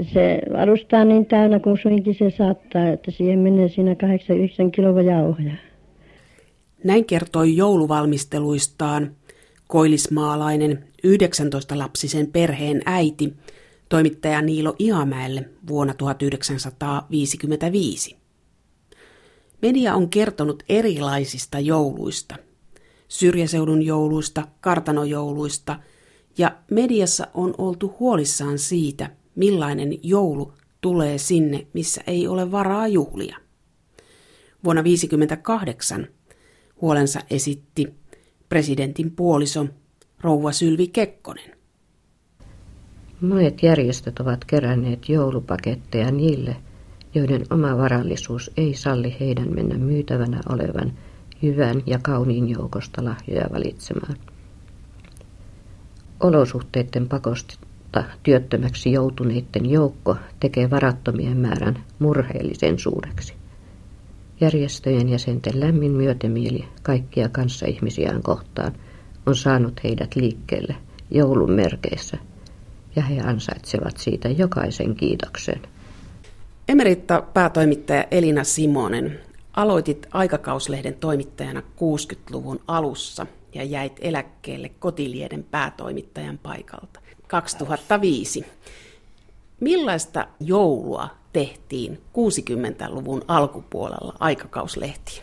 se 0.02 0.40
alustaa 0.56 1.04
niin 1.04 1.26
täynnä 1.26 1.60
kuin 1.60 1.78
suinkin 1.78 2.14
se 2.14 2.30
saattaa, 2.30 2.88
että 2.88 3.10
siihen 3.10 3.38
menee 3.38 3.68
siinä 3.68 3.94
8-9 3.94 3.96
kiloa 4.72 5.02
jauhoja. 5.02 5.52
Näin 6.84 7.04
kertoi 7.04 7.56
jouluvalmisteluistaan 7.56 9.10
koilismaalainen 9.68 10.88
19-lapsisen 11.06 12.32
perheen 12.32 12.82
äiti, 12.86 13.32
toimittaja 13.88 14.42
Niilo 14.42 14.76
Ihamäelle 14.78 15.50
vuonna 15.68 15.94
1955. 15.94 18.16
Media 19.62 19.94
on 19.94 20.10
kertonut 20.10 20.62
erilaisista 20.68 21.60
jouluista, 21.60 22.36
syrjäseudun 23.08 23.82
jouluista, 23.82 24.48
kartanojouluista, 24.60 25.80
ja 26.38 26.56
mediassa 26.70 27.26
on 27.34 27.54
oltu 27.58 27.96
huolissaan 28.00 28.58
siitä, 28.58 29.10
millainen 29.34 29.98
joulu 30.02 30.52
tulee 30.80 31.18
sinne, 31.18 31.66
missä 31.72 32.00
ei 32.06 32.28
ole 32.28 32.50
varaa 32.50 32.88
juhlia. 32.88 33.36
Vuonna 34.64 34.82
1958 34.82 36.08
huolensa 36.80 37.20
esitti 37.30 37.94
presidentin 38.48 39.10
puoliso 39.10 39.66
rouva 40.20 40.52
Sylvi 40.52 40.86
Kekkonen. 40.86 41.56
Monet 43.20 43.62
järjestöt 43.62 44.20
ovat 44.20 44.44
keränneet 44.44 45.08
joulupaketteja 45.08 46.10
niille, 46.10 46.56
joiden 47.14 47.46
oma 47.50 47.78
varallisuus 47.78 48.50
ei 48.56 48.74
salli 48.74 49.16
heidän 49.20 49.54
mennä 49.54 49.78
myytävänä 49.78 50.40
olevan 50.48 50.92
hyvän 51.42 51.82
ja 51.86 51.98
kauniin 52.02 52.48
joukosta 52.48 53.04
lahjoja 53.04 53.46
valitsemaan. 53.52 54.16
Olosuhteiden 56.20 57.08
pakosta 57.08 57.58
työttömäksi 58.22 58.92
joutuneiden 58.92 59.70
joukko 59.70 60.16
tekee 60.40 60.70
varattomien 60.70 61.36
määrän 61.36 61.84
murheellisen 61.98 62.78
suureksi. 62.78 63.34
Järjestöjen 64.40 65.08
jäsenten 65.08 65.60
lämmin 65.60 65.92
myötämieli 65.92 66.64
kaikkia 66.82 67.28
kanssaihmisiään 67.28 68.22
kohtaan 68.22 68.72
on 69.26 69.36
saanut 69.36 69.84
heidät 69.84 70.16
liikkeelle 70.16 70.76
joulun 71.10 71.52
merkeissä, 71.52 72.18
ja 72.96 73.02
he 73.02 73.20
ansaitsevat 73.20 73.96
siitä 73.96 74.28
jokaisen 74.28 74.94
kiitoksen. 74.94 75.62
Emeritta 76.68 77.22
päätoimittaja 77.34 78.04
Elina 78.10 78.44
Simonen, 78.44 79.20
aloitit 79.56 80.06
aikakauslehden 80.12 80.94
toimittajana 80.94 81.60
60-luvun 81.60 82.60
alussa 82.68 83.26
ja 83.54 83.64
jäit 83.64 83.92
eläkkeelle 84.00 84.68
Kotilieden 84.68 85.44
päätoimittajan 85.50 86.38
paikalta 86.38 87.00
2005. 87.26 88.46
Millaista 89.60 90.26
joulua 90.40 91.08
tehtiin 91.32 92.00
60-luvun 92.14 93.22
alkupuolella 93.28 94.16
aikakauslehtiin? 94.20 95.22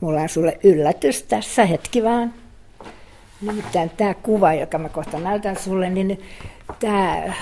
Mulla 0.00 0.20
on 0.20 0.28
sulle 0.28 0.58
yllätys 0.64 1.22
tässä, 1.22 1.64
hetki 1.64 2.04
vaan. 2.04 2.34
Nimittäin 3.42 3.90
tämä 3.96 4.14
kuva, 4.14 4.54
joka 4.54 4.78
mä 4.78 4.88
kohta 4.88 5.18
näytän 5.18 5.56
sulle, 5.56 5.90
niin 5.90 6.20
tämä 6.80 7.34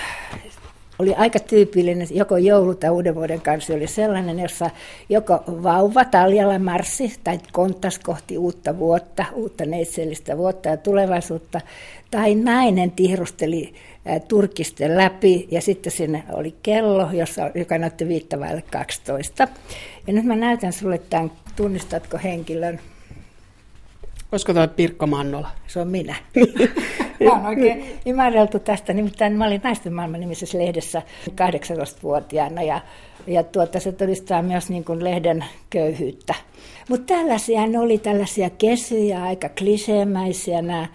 oli 0.98 1.14
aika 1.14 1.38
tyypillinen, 1.38 2.08
joko 2.10 2.36
joulu 2.36 2.74
tai 2.74 2.90
uuden 2.90 3.14
vuoden 3.14 3.40
kanssa 3.40 3.74
oli 3.74 3.86
sellainen, 3.86 4.38
jossa 4.38 4.70
joko 5.08 5.44
vauva 5.46 6.04
taljalla 6.04 6.58
marssi 6.58 7.12
tai 7.24 7.38
kontas 7.52 7.98
kohti 7.98 8.38
uutta 8.38 8.78
vuotta, 8.78 9.24
uutta 9.32 9.64
neitsellistä 9.64 10.36
vuotta 10.36 10.68
ja 10.68 10.76
tulevaisuutta, 10.76 11.60
tai 12.10 12.34
nainen 12.34 12.90
tihrusteli 12.90 13.74
turkisten 14.28 14.96
läpi 14.96 15.48
ja 15.50 15.60
sitten 15.60 15.92
sinne 15.92 16.24
oli 16.32 16.54
kello, 16.62 17.08
jossa, 17.12 17.50
joka 17.54 17.78
näytti 17.78 18.08
viittavaille 18.08 18.62
12. 18.72 19.48
Ja 20.06 20.12
nyt 20.12 20.24
mä 20.24 20.36
näytän 20.36 20.72
sulle 20.72 20.98
tämän, 20.98 21.32
tunnistatko 21.56 22.18
henkilön? 22.24 22.80
Olisiko 24.32 24.54
tuo 24.54 24.68
Pirkko 24.68 25.06
Mannola? 25.06 25.50
Se 25.66 25.80
on 25.80 25.88
minä. 25.88 26.14
mä 27.24 27.30
oon 27.32 27.46
oikein 27.46 27.84
imareltu 28.04 28.58
tästä, 28.58 28.92
nimittäin 28.92 29.32
mä 29.32 29.46
olin 29.46 29.60
naisten 29.64 29.92
maailman 29.92 30.20
nimisessä 30.20 30.58
lehdessä 30.58 31.02
18-vuotiaana 31.30 32.62
ja, 32.62 32.80
ja 33.26 33.42
tuota, 33.42 33.80
se 33.80 33.92
todistaa 33.92 34.42
myös 34.42 34.70
niin 34.70 34.84
kuin 34.84 35.04
lehden 35.04 35.44
köyhyyttä. 35.70 36.34
Mutta 36.88 37.14
tällaisia 37.14 37.66
ne 37.66 37.78
oli 37.78 37.98
tällaisia 37.98 38.50
kesyjä, 38.50 39.22
aika 39.22 39.48
kliseemäisiä 39.48 40.62
nämä 40.62 40.86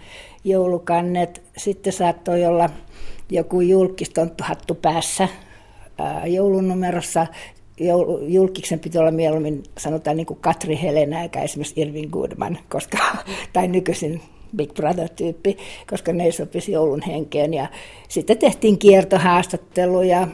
joulukannet. 0.44 1.42
Sitten 1.56 1.92
saattoi 1.92 2.46
olla 2.46 2.70
joku 3.32 3.60
julkistonttuhattu 3.60 4.74
päässä 4.74 5.28
joulunumerossa 6.26 7.26
julkiksen 8.26 8.80
piti 8.80 8.98
olla 8.98 9.10
mieluummin, 9.10 9.62
sanotaan 9.78 10.16
niin 10.16 10.26
kuin 10.26 10.38
Katri 10.40 10.78
Helena, 10.82 11.22
eikä 11.22 11.42
esimerkiksi 11.42 11.80
Irving 11.80 12.10
Goodman, 12.12 12.58
koska, 12.68 12.98
tai 13.52 13.68
nykyisin 13.68 14.20
Big 14.56 14.72
Brother-tyyppi, 14.72 15.56
koska 15.90 16.12
ne 16.12 16.32
sopisi 16.32 16.72
joulun 16.72 17.02
henkeen. 17.06 17.54
Ja 17.54 17.68
sitten 18.08 18.38
tehtiin 18.38 18.78
kiertohaastatteluja, 18.78 20.28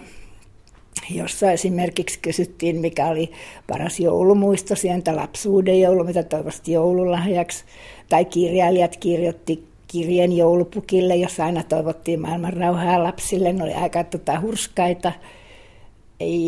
jossa 1.11 1.53
esimerkiksi 1.53 2.19
kysyttiin, 2.19 2.81
mikä 2.81 3.07
oli 3.07 3.31
paras 3.67 4.01
joulumuisto 4.01 4.77
sieltä 4.77 5.17
lapsuuden 5.17 5.81
joulu, 5.81 6.05
mitä 6.05 6.23
toivosti 6.23 6.73
joululahjaksi. 6.73 7.65
Tai 8.09 8.25
kirjailijat 8.25 8.97
kirjoitti 8.97 9.69
kirjeen 9.89 10.37
joulupukille, 10.37 11.17
jossa 11.17 11.45
aina 11.45 11.63
toivottiin 11.63 12.21
maailman 12.21 12.53
rauhaa 12.53 13.05
lapsille. 13.05 13.53
Ne 13.53 13.65
oli 13.65 13.75
aika 13.75 14.05
tota, 14.05 14.41
hurskaita. 14.41 15.13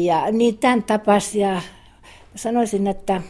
Ja 0.05 0.31
niin 0.33 0.59
tämän 0.59 0.83
tapaisia, 0.83 1.62
sanoisin, 2.35 2.87
että 2.87 3.22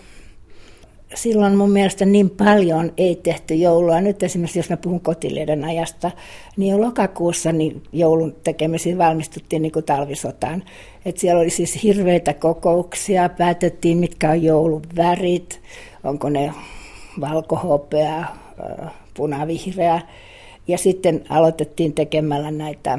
silloin 1.15 1.57
mun 1.57 1.71
mielestä 1.71 2.05
niin 2.05 2.31
paljon 2.31 2.93
ei 2.97 3.17
tehty 3.17 3.55
joulua. 3.55 4.01
Nyt 4.01 4.23
esimerkiksi, 4.23 4.59
jos 4.59 4.71
mä 4.71 4.77
puhun 4.77 5.01
kotileiden 5.01 5.65
ajasta, 5.65 6.11
niin 6.57 6.71
jo 6.71 6.81
lokakuussa 6.81 7.53
niin 7.53 7.83
joulun 7.93 8.37
tekemisiin 8.45 8.99
valmistuttiin 8.99 9.63
niin 9.63 9.73
kuin 9.73 9.85
talvisotaan. 9.85 10.63
Et 11.05 11.19
siellä 11.19 11.41
oli 11.41 11.51
siis 11.51 11.83
hirveitä 11.83 12.35
kokouksia, 12.35 13.29
päätettiin 13.29 13.99
mitkä 13.99 14.31
on 14.31 14.43
joulun 14.43 14.83
värit, 14.97 15.61
onko 16.05 16.29
ne 16.29 16.53
valkohopea, 17.21 18.25
punavihreä. 19.15 20.01
Ja 20.69 20.79
sitten 20.79 21.25
aloitettiin 21.29 21.93
tekemällä 21.93 22.51
näitä 22.51 22.99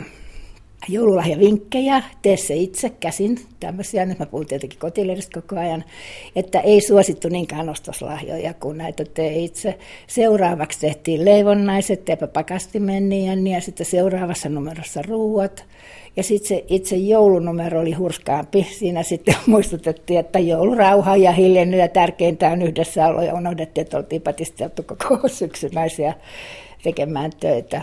joululahjavinkkejä, 0.90 2.04
tee 2.22 2.38
se 2.38 2.56
itse 2.56 2.90
käsin, 2.90 3.40
tämmöisiä, 3.60 4.06
nyt 4.06 4.20
mä 4.20 4.26
puhun 4.26 4.46
tietenkin 4.46 4.80
kotilehdestä 4.80 5.42
koko 5.42 5.62
ajan, 5.62 5.84
että 6.36 6.60
ei 6.60 6.82
suosittu 6.82 7.30
niinkään 7.30 7.70
ostoslahjoja 7.70 8.54
kuin 8.54 8.78
näitä 8.78 9.06
tee 9.06 9.38
itse. 9.38 9.78
Seuraavaksi 10.08 10.80
tehtiin 10.80 11.26
leivonnaiset, 11.26 12.06
teepä 12.06 12.28
pakastimen 12.28 13.10
niin, 13.10 13.48
ja 13.48 13.62
sitten 13.62 13.86
seuraavassa 13.86 14.50
numerossa 14.50 15.02
ruuat. 15.02 15.66
Ja 16.16 16.24
sitten 16.24 16.48
se 16.48 16.66
itse 16.68 16.96
joulunumero 16.96 17.80
oli 17.80 17.94
hurskaampi. 17.94 18.68
Siinä 18.72 19.04
sitten 19.04 19.36
muistutettiin, 19.48 20.20
että 20.20 20.40
joulurauha 20.40 21.18
ja 21.18 21.32
hiljennyt 21.32 21.80
ja 21.80 21.88
tärkeintä 21.88 22.50
on 22.50 22.62
yhdessä 22.62 23.08
ollut 23.08 23.24
ja 23.24 23.34
unohdettiin, 23.34 23.82
että 23.82 23.98
oltiin 23.98 24.22
patisteltu 24.22 24.84
koko 24.84 25.28
syksynäisiä 25.40 26.14
tekemään 26.84 27.32
töitä. 27.40 27.82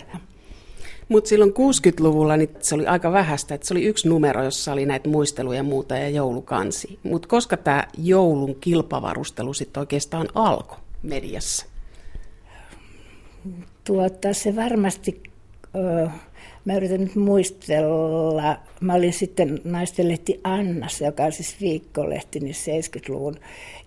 Mutta 1.09 1.29
silloin 1.29 1.51
60-luvulla 1.51 2.37
niin 2.37 2.51
se 2.61 2.75
oli 2.75 2.87
aika 2.87 3.13
vähäistä, 3.13 3.55
että 3.55 3.67
se 3.67 3.75
oli 3.75 3.85
yksi 3.85 4.09
numero, 4.09 4.45
jossa 4.45 4.73
oli 4.73 4.87
näitä 4.87 5.09
muisteluja 5.09 5.57
ja 5.57 5.63
muuta 5.63 5.97
ja 5.97 6.09
joulukansi. 6.09 6.99
Mutta 7.03 7.29
koska 7.29 7.57
tämä 7.57 7.85
joulun 7.99 8.57
kilpavarustelu 8.61 9.55
sitten 9.55 9.81
oikeastaan 9.81 10.29
alkoi 10.35 10.79
mediassa? 11.03 11.67
Tuota, 13.85 14.33
se 14.33 14.57
varmasti, 14.57 15.23
ö, 15.77 16.09
mä 16.69 16.77
yritän 16.77 17.01
nyt 17.01 17.15
muistella, 17.15 18.57
mä 18.81 18.95
olin 18.95 19.13
sitten 19.13 19.61
naistenlehti 19.65 20.41
Annas, 20.45 21.01
joka 21.01 21.23
on 21.25 21.33
siis 21.33 21.57
viikkolehti, 21.61 22.41
niin 22.41 22.55
70-luvun. 22.55 23.37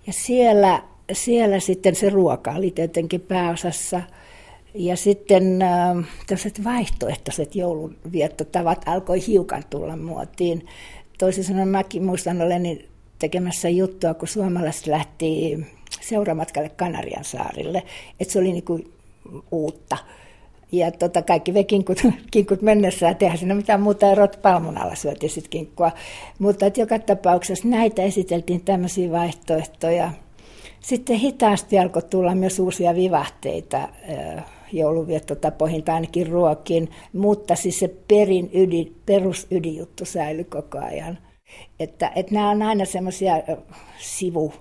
Ja 0.07 0.13
siellä, 0.13 0.83
siellä 1.11 1.59
sitten 1.59 1.95
se 1.95 2.09
ruoka 2.09 2.51
oli 2.51 2.71
tietenkin 2.71 3.21
pääosassa– 3.21 4.01
ja 4.73 4.95
sitten 4.95 5.61
äh, 5.61 6.05
tällaiset 6.27 6.63
vaihtoehtoiset 6.63 7.55
joulunviettotavat 7.55 8.81
alkoi 8.85 9.27
hiukan 9.27 9.63
tulla 9.69 9.97
muotiin. 9.97 10.65
Toisin 11.17 11.43
sanoen 11.43 11.67
mäkin 11.67 12.03
muistan 12.03 12.41
oleni 12.41 12.89
tekemässä 13.19 13.69
juttua, 13.69 14.13
kun 14.13 14.27
suomalaiset 14.27 14.87
lähti 14.87 15.59
seuramatkalle 16.01 16.69
Kanarian 16.69 17.23
saarille. 17.23 17.83
Että 18.19 18.33
se 18.33 18.39
oli 18.39 18.51
niin 18.51 18.65
kuin 18.65 18.93
uutta. 19.51 19.97
Ja 20.71 20.91
tota, 20.91 21.21
kaikki 21.21 21.53
vei 21.53 21.63
kinkut, 21.63 21.97
kinkut 22.31 22.61
mennessä 22.61 23.07
ja 23.07 23.13
tehdä 23.13 23.37
siinä 23.37 23.55
mitään 23.55 23.81
muuta. 23.81 24.05
Ja 24.05 24.15
rot 24.15 24.39
palmun 24.41 24.77
alla 24.77 24.95
syötiin 24.95 25.29
sitten 25.29 25.49
kinkkua. 25.49 25.91
Mutta 26.39 26.65
että 26.65 26.79
joka 26.81 26.99
tapauksessa 26.99 27.67
näitä 27.67 28.01
esiteltiin 28.01 28.61
tämmöisiä 28.61 29.11
vaihtoehtoja. 29.11 30.11
Sitten 30.79 31.15
hitaasti 31.15 31.79
alkoi 31.79 32.01
tulla 32.01 32.35
myös 32.35 32.59
uusia 32.59 32.95
vivahteita 32.95 33.89
jouluviettotapoihin 34.71 35.83
tai 35.83 35.95
ainakin 35.95 36.27
ruokiin, 36.27 36.89
mutta 37.13 37.55
siis 37.55 37.79
se 37.79 37.87
perin 38.07 38.49
ydin, 38.53 38.95
perusydinjuttu 39.05 40.05
säilyi 40.05 40.43
koko 40.43 40.77
ajan. 40.77 41.17
Että, 41.79 42.11
että 42.15 42.33
nämä 42.33 42.49
on 42.49 42.61
aina 42.61 42.85
semmoisia 42.85 43.33
sivu, 43.99 44.53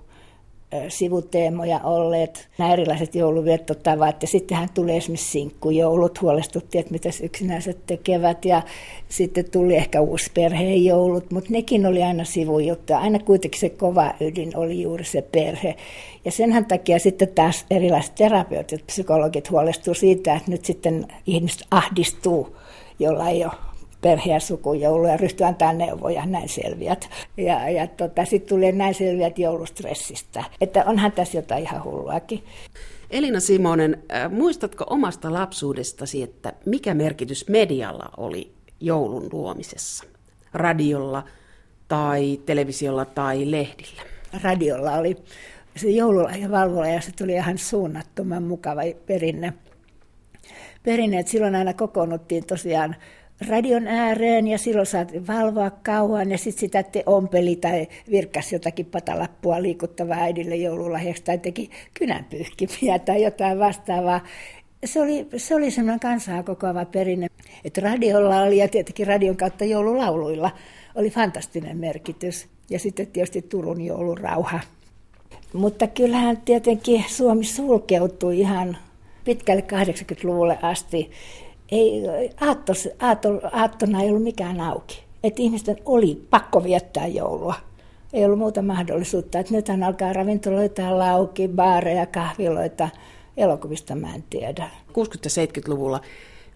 sivuteemoja 0.89 1.81
olleet, 1.85 2.49
nämä 2.59 2.73
erilaiset 2.73 3.15
jouluviettotavat. 3.15 4.23
Ja 4.23 4.29
sittenhän 4.29 4.69
tuli 4.75 4.97
esimerkiksi 4.97 5.31
sinkkujoulut, 5.31 6.21
huolestuttiin, 6.21 6.81
että 6.81 6.93
mitä 6.93 7.09
yksinäiset 7.23 7.87
tekevät. 7.87 8.45
Ja 8.45 8.63
sitten 9.09 9.51
tuli 9.51 9.77
ehkä 9.77 10.01
uusi 10.01 10.31
perheen 10.35 10.85
joulut, 10.85 11.31
mutta 11.31 11.51
nekin 11.53 11.87
oli 11.87 12.03
aina 12.03 12.25
sivujuttuja. 12.25 12.99
Aina 12.99 13.19
kuitenkin 13.19 13.61
se 13.61 13.69
kova 13.69 14.15
ydin 14.21 14.57
oli 14.57 14.83
juuri 14.83 15.05
se 15.05 15.23
perhe. 15.23 15.77
Ja 16.25 16.31
senhän 16.31 16.67
takia 16.67 16.99
sitten 16.99 17.29
taas 17.29 17.67
erilaiset 17.71 18.15
terapeutit, 18.15 18.87
psykologit 18.87 19.51
huolestuu 19.51 19.95
siitä, 19.95 20.35
että 20.35 20.51
nyt 20.51 20.65
sitten 20.65 21.07
ihmiset 21.27 21.67
ahdistuu, 21.71 22.57
jolla 22.99 23.29
ei 23.29 23.45
ole 23.45 23.53
perhe- 24.01 24.31
ja 24.31 24.41
sukujoulu 24.41 25.07
ja 25.07 25.17
ryhtyy 25.17 25.47
antaa 25.47 25.73
neuvoja, 25.73 26.27
näin 26.27 26.49
selviät. 26.49 27.09
Ja, 27.37 27.69
ja 27.71 27.87
tota, 27.87 28.25
sitten 28.25 28.49
tulee 28.49 28.73
näin 28.73 28.95
selviät 28.95 29.39
joulustressistä. 29.39 30.45
Että 30.61 30.85
onhan 30.85 31.13
tässä 31.13 31.39
jotain 31.39 31.63
ihan 31.63 31.85
hulluakin. 31.85 32.45
Elina 33.11 33.41
Simonen, 33.41 34.03
äh, 34.13 34.31
muistatko 34.31 34.85
omasta 34.91 35.33
lapsuudestasi, 35.33 36.23
että 36.23 36.53
mikä 36.67 36.95
merkitys 36.95 37.49
medialla 37.49 38.11
oli 38.17 38.53
joulun 38.81 39.29
luomisessa? 39.33 40.05
Radiolla 40.55 41.25
tai 41.89 42.41
televisiolla 42.47 43.05
tai 43.05 43.51
lehdillä? 43.51 44.03
Radiolla 44.43 44.93
oli 44.93 45.17
se 45.77 45.89
valvola 46.51 46.87
ja 46.89 47.01
se 47.01 47.13
tuli 47.19 47.33
ihan 47.33 47.59
suunnattoman 47.59 48.43
mukava 48.43 48.81
perinne. 49.07 49.53
Perinne, 50.83 51.19
että 51.19 51.33
silloin 51.33 51.55
aina 51.55 51.75
kokoonnuttiin 51.75 52.47
tosiaan 52.47 52.97
radion 53.49 53.89
ääreen 53.89 54.49
ja 54.49 54.59
silloin 54.59 54.87
saatiin 54.87 55.27
valvoa 55.27 55.71
kauan 55.71 56.31
ja 56.31 56.39
sitten 56.39 56.61
sitä 56.61 56.83
te 56.83 57.03
ompeli 57.07 57.57
tai 57.57 57.89
virkkas 58.11 58.53
jotakin 58.53 58.87
patalappua 58.87 59.63
liikuttavaa 59.63 60.19
äidille 60.19 60.57
joululahjaksi 60.57 61.23
tai 61.23 61.39
teki 61.39 61.71
kynänpyyhkimiä 61.95 62.99
tai 62.99 63.23
jotain 63.23 63.59
vastaavaa. 63.59 64.21
Se 64.85 65.01
oli, 65.01 65.27
se 65.37 65.55
oli 65.55 65.71
semmoinen 65.71 66.01
kansaa 66.01 66.43
kokoava 66.43 66.85
perinne, 66.85 67.27
että 67.65 67.81
radiolla 67.81 68.43
oli 68.43 68.57
ja 68.57 68.69
tietenkin 68.69 69.07
radion 69.07 69.37
kautta 69.37 69.65
joululauluilla 69.65 70.51
oli 70.95 71.11
fantastinen 71.11 71.79
merkitys. 71.79 72.49
Ja 72.71 72.79
sitten 72.79 73.07
tietysti 73.07 73.43
Turun 73.43 73.81
joulurauha. 73.81 74.61
Mutta 75.53 75.87
kyllähän 75.87 76.37
tietenkin 76.37 77.05
Suomi 77.09 77.45
sulkeutui 77.45 78.41
ihan 78.41 78.77
pitkälle 79.25 79.65
80-luvulle 79.73 80.59
asti 80.63 81.11
ei, 81.71 82.03
aattos, 82.41 82.89
aatto, 83.01 83.29
aattona 83.53 84.03
ei 84.03 84.09
ollut 84.09 84.23
mikään 84.23 84.61
auki. 84.61 85.05
Että 85.25 85.43
ihmisten 85.43 85.77
oli 85.85 86.27
pakko 86.31 86.65
viettää 86.65 87.07
joulua. 87.07 87.55
Ei 88.13 88.25
ollut 88.25 88.39
muuta 88.39 88.63
mahdollisuutta. 88.63 89.39
Että 89.39 89.55
nythän 89.55 89.83
alkaa 89.83 90.13
ravintoloita 90.13 90.83
auki, 91.13 91.49
baareja, 91.49 92.07
kahviloita. 92.07 92.89
Elokuvista 93.37 93.95
mä 93.95 94.15
en 94.15 94.25
tiedä. 94.31 94.71
60-70-luvulla 94.89 96.01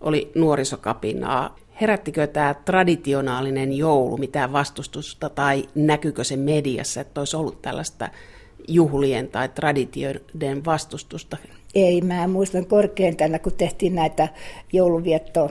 oli 0.00 0.32
nuorisokapinaa. 0.34 1.56
Herättikö 1.80 2.26
tämä 2.26 2.54
traditionaalinen 2.64 3.72
joulu 3.72 4.16
mitään 4.16 4.52
vastustusta 4.52 5.28
tai 5.28 5.68
näkyykö 5.74 6.24
se 6.24 6.36
mediassa, 6.36 7.00
että 7.00 7.20
olisi 7.20 7.36
ollut 7.36 7.62
tällaista 7.62 8.08
juhlien 8.68 9.28
tai 9.28 9.48
traditioiden 9.48 10.64
vastustusta? 10.64 11.36
Ei, 11.74 12.00
mä 12.00 12.28
muistan 12.28 12.66
korkeintaan, 12.66 13.40
kun 13.42 13.52
tehtiin 13.52 13.94
näitä 13.94 14.28
jouluvietto 14.72 15.50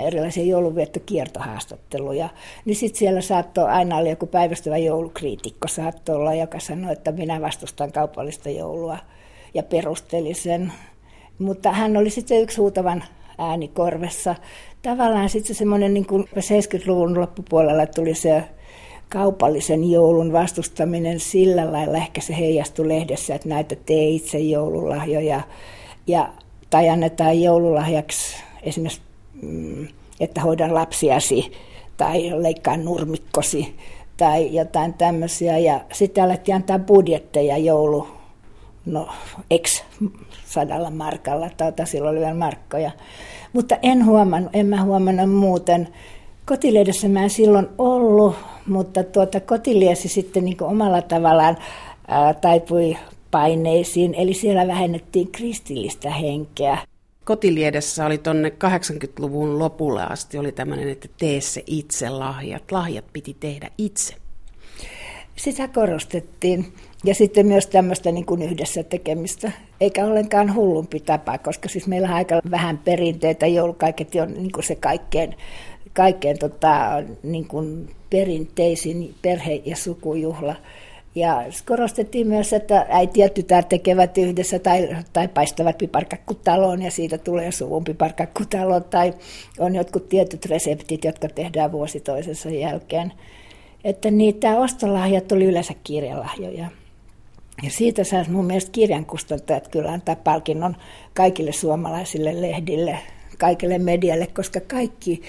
erilaisia 0.00 0.44
jouluviettokiertohaastatteluja, 0.44 2.28
niin 2.64 2.76
sitten 2.76 2.98
siellä 2.98 3.20
saattoi 3.20 3.64
aina 3.64 3.96
olla 3.96 4.10
joku 4.10 4.26
päivästävä 4.26 4.76
joulukriitikko 4.76 5.68
saattoi 5.68 6.16
olla, 6.16 6.34
joka 6.34 6.60
sanoi, 6.60 6.92
että 6.92 7.12
minä 7.12 7.40
vastustan 7.40 7.92
kaupallista 7.92 8.50
joulua 8.50 8.98
ja 9.54 9.62
perusteli 9.62 10.34
sen. 10.34 10.72
Mutta 11.38 11.72
hän 11.72 11.96
oli 11.96 12.10
sitten 12.10 12.42
yksi 12.42 12.60
huutavan 12.60 13.04
ääni 13.38 13.68
korvessa. 13.68 14.34
Tavallaan 14.82 15.28
sitten 15.28 15.56
semmoinen 15.56 15.94
niin 15.94 16.06
70-luvun 16.36 17.20
loppupuolella 17.20 17.86
tuli 17.86 18.14
se 18.14 18.44
kaupallisen 19.12 19.90
joulun 19.90 20.32
vastustaminen 20.32 21.20
sillä 21.20 21.72
lailla, 21.72 21.96
ehkä 21.96 22.20
se 22.20 22.36
heijastui 22.38 22.88
lehdessä, 22.88 23.34
että 23.34 23.48
näitä 23.48 23.76
tee 23.86 24.08
itse 24.08 24.38
joululahjoja 24.38 25.40
ja, 26.06 26.28
tai 26.70 26.88
annetaan 26.88 27.42
joululahjaksi 27.42 28.36
esimerkiksi, 28.62 29.02
mm, 29.42 29.88
että 30.20 30.40
hoidan 30.40 30.74
lapsiasi 30.74 31.52
tai 31.96 32.42
leikkaa 32.42 32.76
nurmikkosi 32.76 33.76
tai 34.16 34.54
jotain 34.54 34.94
tämmöisiä. 34.94 35.58
Ja 35.58 35.80
sitten 35.92 36.24
alettiin 36.24 36.54
antaa 36.54 36.78
budjetteja 36.78 37.58
joulu, 37.58 38.06
no 38.86 39.08
ex 39.50 39.82
sadalla 40.46 40.90
markalla, 40.90 41.50
tai 41.56 41.86
silloin 41.86 42.12
oli 42.12 42.20
vielä 42.20 42.34
markkoja. 42.34 42.90
Mutta 43.52 43.76
en 43.82 44.06
huomannut, 44.06 44.50
en 44.54 44.66
mä 44.66 44.84
huomannut 44.84 45.30
muuten. 45.30 45.88
Kotilehdessä 46.46 47.08
mä 47.08 47.22
en 47.22 47.30
silloin 47.30 47.68
ollut, 47.78 48.34
mutta 48.66 49.04
tuota, 49.04 49.40
kotiliesi 49.40 50.08
sitten 50.08 50.44
niin 50.44 50.62
omalla 50.62 51.02
tavallaan 51.02 51.56
ää, 52.08 52.34
taipui 52.34 52.96
paineisiin, 53.30 54.14
eli 54.14 54.34
siellä 54.34 54.66
vähennettiin 54.66 55.32
kristillistä 55.32 56.10
henkeä. 56.10 56.78
Kotiliedessä 57.24 58.06
oli 58.06 58.18
tuonne 58.18 58.48
80-luvun 58.48 59.58
lopulle 59.58 60.02
asti 60.02 60.38
oli 60.38 60.52
tämmöinen, 60.52 60.88
että 60.88 61.08
tee 61.18 61.40
se 61.40 61.62
itse 61.66 62.10
lahjat. 62.10 62.72
Lahjat 62.72 63.04
piti 63.12 63.36
tehdä 63.40 63.70
itse. 63.78 64.14
Sitä 65.36 65.68
korostettiin. 65.68 66.72
Ja 67.04 67.14
sitten 67.14 67.46
myös 67.46 67.66
tämmöistä 67.66 68.12
niin 68.12 68.26
kuin 68.26 68.42
yhdessä 68.42 68.82
tekemistä, 68.82 69.52
eikä 69.80 70.06
ollenkaan 70.06 70.54
hullumpi 70.54 71.00
tapa, 71.00 71.38
koska 71.38 71.68
siis 71.68 71.86
meillä 71.86 72.08
on 72.08 72.14
aika 72.14 72.40
vähän 72.50 72.78
perinteitä, 72.78 73.46
joulukaiket 73.46 74.14
on 74.14 74.34
niin 74.34 74.52
kuin 74.52 74.64
se 74.64 74.74
kaikkein, 74.74 75.34
kaikkein 75.94 76.38
tota, 76.38 77.02
niin 77.22 77.48
kuin 77.48 77.90
perinteisin 78.10 79.14
perhe- 79.22 79.62
ja 79.64 79.76
sukujuhla. 79.76 80.56
Ja 81.14 81.44
korostettiin 81.66 82.26
myös, 82.26 82.52
että 82.52 82.86
äiti 82.88 83.20
ja 83.20 83.28
tytär 83.28 83.64
tekevät 83.64 84.18
yhdessä 84.18 84.58
tai, 84.58 84.88
tai 85.12 85.28
paistavat 85.28 85.78
piparkakkutaloon 85.78 86.82
ja 86.82 86.90
siitä 86.90 87.18
tulee 87.18 87.52
suvun 87.52 87.84
piparkakkutalo 87.84 88.80
tai 88.80 89.14
on 89.58 89.74
jotkut 89.74 90.08
tietyt 90.08 90.46
reseptit, 90.46 91.04
jotka 91.04 91.28
tehdään 91.28 91.72
vuosi 91.72 92.00
toisensa 92.00 92.50
jälkeen. 92.50 93.12
Että 93.84 94.10
niitä 94.10 94.56
ostolahjat 94.56 95.32
oli 95.32 95.44
yleensä 95.44 95.74
kirjalahjoja. 95.84 96.68
Ja 97.62 97.70
siitä 97.70 98.04
saisi 98.04 98.30
mun 98.30 98.44
mielestä 98.44 98.72
kirjankustantajat 98.72 99.68
kyllä 99.68 99.92
antaa 99.92 100.16
palkinnon 100.16 100.76
kaikille 101.14 101.52
suomalaisille 101.52 102.42
lehdille, 102.42 102.98
kaikille 103.38 103.78
medialle, 103.78 104.26
koska 104.26 104.60
kaikki 104.60 105.22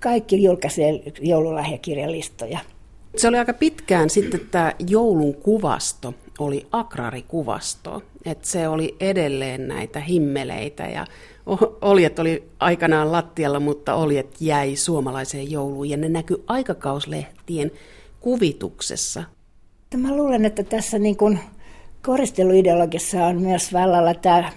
kaikki 0.00 0.42
julkaisee 0.42 1.02
joululahjakirjalistoja. 1.20 2.58
Se 3.16 3.28
oli 3.28 3.38
aika 3.38 3.52
pitkään 3.52 4.10
sitten 4.10 4.40
tämä 4.50 4.72
joulun 4.88 5.34
kuvasto 5.34 6.14
oli 6.38 6.66
agrarikuvasto, 6.72 8.02
että 8.24 8.48
se 8.48 8.68
oli 8.68 8.96
edelleen 9.00 9.68
näitä 9.68 10.00
himmeleitä 10.00 10.86
ja 10.86 11.06
oljet 11.80 12.18
oli 12.18 12.42
aikanaan 12.60 13.12
lattialla, 13.12 13.60
mutta 13.60 13.94
oljet 13.94 14.36
jäi 14.40 14.76
suomalaiseen 14.76 15.50
jouluun 15.50 15.90
ja 15.90 15.96
ne 15.96 16.08
näkyi 16.08 16.44
aikakauslehtien 16.46 17.70
kuvituksessa. 18.20 19.24
Mä 19.96 20.16
luulen, 20.16 20.44
että 20.44 20.62
tässä 20.62 20.98
niin 20.98 21.16
koristeluideologissa 22.02 23.24
on 23.26 23.40
myös 23.40 23.72
vallalla 23.72 24.14
tämä 24.14 24.52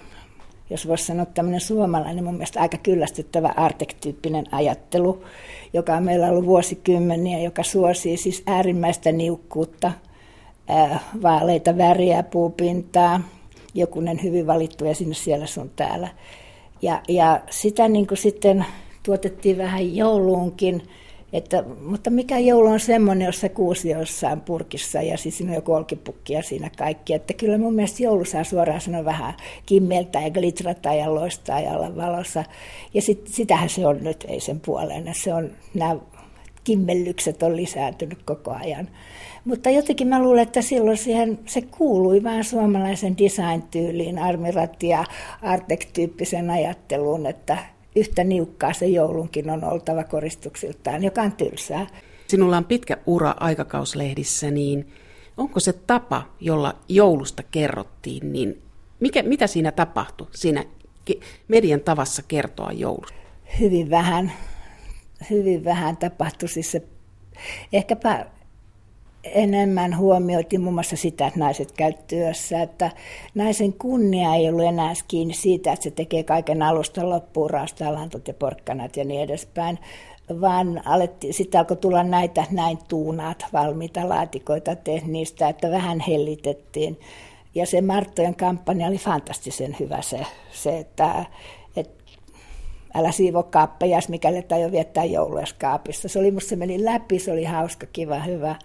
jos 0.70 0.88
voisi 0.88 1.04
sanoa 1.04 1.26
tämmöinen 1.26 1.60
suomalainen, 1.60 2.24
mun 2.24 2.34
mielestä 2.34 2.60
aika 2.60 2.78
kyllästyttävä 2.78 3.54
Artek-tyyppinen 3.56 4.44
ajattelu, 4.52 5.24
joka 5.72 5.94
on 5.94 6.02
meillä 6.02 6.26
ollut 6.26 6.46
vuosikymmeniä, 6.46 7.40
joka 7.40 7.62
suosii 7.62 8.16
siis 8.16 8.42
äärimmäistä 8.46 9.12
niukkuutta, 9.12 9.92
vaaleita 11.22 11.78
väriä, 11.78 12.22
puupintaa, 12.22 13.20
jokunen 13.74 14.22
hyvin 14.22 14.46
valittu 14.46 14.84
ja 14.84 14.94
sinne 14.94 15.14
siellä 15.14 15.46
sun 15.46 15.70
täällä. 15.76 16.08
Ja, 16.82 17.00
ja 17.08 17.40
sitä 17.50 17.88
niin 17.88 18.06
kuin 18.06 18.18
sitten 18.18 18.66
tuotettiin 19.02 19.58
vähän 19.58 19.96
jouluunkin, 19.96 20.82
että, 21.34 21.64
mutta 21.80 22.10
mikä 22.10 22.38
joulu 22.38 22.68
on 22.68 22.80
semmoinen, 22.80 23.26
jossa 23.26 23.48
kuusi 23.48 23.90
jossain 23.90 24.40
purkissa 24.40 25.02
ja 25.02 25.18
siis 25.18 25.38
siinä 25.38 25.50
on 25.52 25.56
joku 25.56 25.72
olkipukki 25.72 26.32
ja 26.32 26.42
siinä 26.42 26.70
kaikki. 26.78 27.14
Että 27.14 27.34
kyllä 27.34 27.58
mun 27.58 27.74
mielestä 27.74 28.02
joulu 28.02 28.24
saa 28.24 28.44
suoraan 28.44 28.80
sanoa 28.80 29.04
vähän 29.04 29.34
kimmeltä 29.66 30.20
ja 30.20 30.30
glitrata 30.30 30.94
ja 30.94 31.14
loistaa 31.14 31.60
ja 31.60 31.70
olla 31.70 31.96
valossa. 31.96 32.44
Ja 32.94 33.02
sit, 33.02 33.26
sitähän 33.26 33.68
se 33.68 33.86
on 33.86 34.04
nyt, 34.04 34.24
ei 34.28 34.40
sen 34.40 34.60
puoleen. 34.60 35.14
Se 35.14 35.34
on, 35.34 35.50
nämä 35.74 35.96
kimmellykset 36.64 37.42
on 37.42 37.56
lisääntynyt 37.56 38.22
koko 38.24 38.50
ajan. 38.50 38.88
Mutta 39.44 39.70
jotenkin 39.70 40.08
mä 40.08 40.22
luulen, 40.22 40.42
että 40.42 40.62
silloin 40.62 40.96
siihen, 40.96 41.38
se 41.46 41.62
kuului 41.62 42.22
vähän 42.22 42.44
suomalaisen 42.44 43.18
design-tyyliin, 43.18 44.18
armirat 44.18 44.82
ja 44.82 45.04
Artek-tyyppisen 45.42 46.50
ajatteluun, 46.50 47.26
että 47.26 47.58
yhtä 47.96 48.24
niukkaa 48.24 48.72
se 48.72 48.86
joulunkin 48.86 49.50
on 49.50 49.64
oltava 49.64 50.04
koristuksiltaan, 50.04 51.04
joka 51.04 51.22
on 51.22 51.32
tylsää. 51.32 51.86
Sinulla 52.26 52.56
on 52.56 52.64
pitkä 52.64 52.96
ura 53.06 53.34
aikakauslehdissä, 53.40 54.50
niin 54.50 54.92
onko 55.36 55.60
se 55.60 55.72
tapa, 55.72 56.22
jolla 56.40 56.76
joulusta 56.88 57.42
kerrottiin, 57.50 58.32
niin 58.32 58.62
mikä, 59.00 59.22
mitä 59.22 59.46
siinä 59.46 59.72
tapahtui, 59.72 60.26
siinä 60.30 60.64
median 61.48 61.80
tavassa 61.80 62.22
kertoa 62.28 62.72
joulusta? 62.72 63.18
Hyvin 63.60 63.90
vähän. 63.90 64.32
Hyvin 65.30 65.64
vähän 65.64 65.96
tapahtui. 65.96 66.48
Siis 66.48 66.72
se, 66.72 66.82
ehkäpä 67.72 68.26
enemmän 69.24 69.96
huomioitiin 69.98 70.60
muun 70.60 70.74
muassa 70.74 70.96
sitä, 70.96 71.26
että 71.26 71.40
naiset 71.40 71.72
käy 71.72 71.92
työssä, 72.06 72.62
että 72.62 72.90
naisen 73.34 73.72
kunnia 73.72 74.34
ei 74.34 74.48
ollut 74.48 74.64
enää 74.64 74.92
kiinni 75.08 75.34
siitä, 75.34 75.72
että 75.72 75.82
se 75.82 75.90
tekee 75.90 76.22
kaiken 76.22 76.62
alusta 76.62 77.10
loppuun, 77.10 77.50
raastaa 77.50 77.94
lantot 77.94 78.28
ja 78.28 78.34
porkkanat 78.34 78.96
ja 78.96 79.04
niin 79.04 79.20
edespäin, 79.20 79.78
vaan 80.40 80.82
sitten 81.30 81.58
alkoi 81.58 81.76
tulla 81.76 82.02
näitä 82.02 82.44
näin 82.50 82.78
tuunaat 82.88 83.46
valmiita 83.52 84.08
laatikoita 84.08 84.76
tehdä 84.76 85.06
niistä, 85.06 85.48
että 85.48 85.70
vähän 85.70 86.00
hellitettiin. 86.00 87.00
Ja 87.54 87.66
se 87.66 87.80
Marttojen 87.80 88.34
kampanja 88.34 88.86
oli 88.86 88.98
fantastisen 88.98 89.76
hyvä 89.80 90.02
se, 90.02 90.26
se 90.52 90.78
että, 90.78 91.24
että 91.76 92.04
älä 92.94 93.12
siivo 93.12 93.42
kaappejas, 93.42 94.08
mikäli 94.08 94.42
tai 94.42 94.62
jo 94.62 94.72
viettää 94.72 95.04
joulua 95.04 95.42
kaapissa. 95.58 96.08
Se 96.08 96.18
oli 96.18 96.30
musta 96.30 96.48
se 96.48 96.56
meni 96.56 96.84
läpi, 96.84 97.18
se 97.18 97.32
oli 97.32 97.44
hauska, 97.44 97.86
kiva, 97.92 98.18
hyvä. 98.18 98.56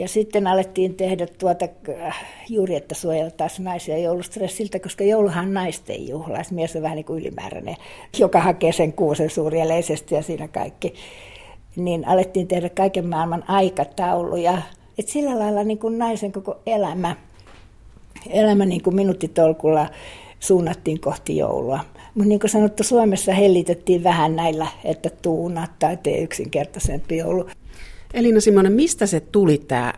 Ja 0.00 0.08
sitten 0.08 0.46
alettiin 0.46 0.94
tehdä 0.94 1.26
tuota, 1.38 1.68
äh, 1.88 2.24
juuri, 2.48 2.74
että 2.74 2.94
suojeltaisiin 2.94 3.64
naisia 3.64 3.98
joulustressiltä, 3.98 4.78
koska 4.78 5.04
jouluhan 5.04 5.46
on 5.46 5.54
naisten 5.54 6.08
juhla. 6.08 6.38
Mies 6.50 6.76
on 6.76 6.82
vähän 6.82 6.96
niin 6.96 7.04
kuin 7.04 7.20
ylimääräinen, 7.20 7.76
joka 8.18 8.40
hakee 8.40 8.72
sen 8.72 8.92
kuusen 8.92 9.30
suurieleisesti 9.30 10.14
ja 10.14 10.22
siinä 10.22 10.48
kaikki. 10.48 10.94
Niin 11.76 12.08
alettiin 12.08 12.46
tehdä 12.46 12.68
kaiken 12.68 13.06
maailman 13.06 13.44
aikatauluja. 13.48 14.58
Et 14.98 15.08
sillä 15.08 15.38
lailla 15.38 15.64
niin 15.64 15.78
kuin 15.78 15.98
naisen 15.98 16.32
koko 16.32 16.58
elämä, 16.66 17.16
elämä 18.30 18.64
niin 18.64 18.82
kuin 18.82 18.96
minuuttitolkulla 18.96 19.88
suunnattiin 20.38 21.00
kohti 21.00 21.36
joulua. 21.36 21.80
Mutta 22.14 22.28
niin 22.28 22.40
kuin 22.40 22.50
sanottu, 22.50 22.82
Suomessa 22.82 23.32
hellitettiin 23.32 24.04
vähän 24.04 24.36
näillä, 24.36 24.66
että 24.84 25.10
tuuna 25.22 25.66
tai 25.78 25.96
tee 25.96 26.22
yksinkertaisempi 26.22 27.16
joulu. 27.16 27.46
Elina 28.14 28.40
Simonen, 28.40 28.72
mistä 28.72 29.06
se 29.06 29.20
tuli 29.20 29.58
tämä 29.58 29.92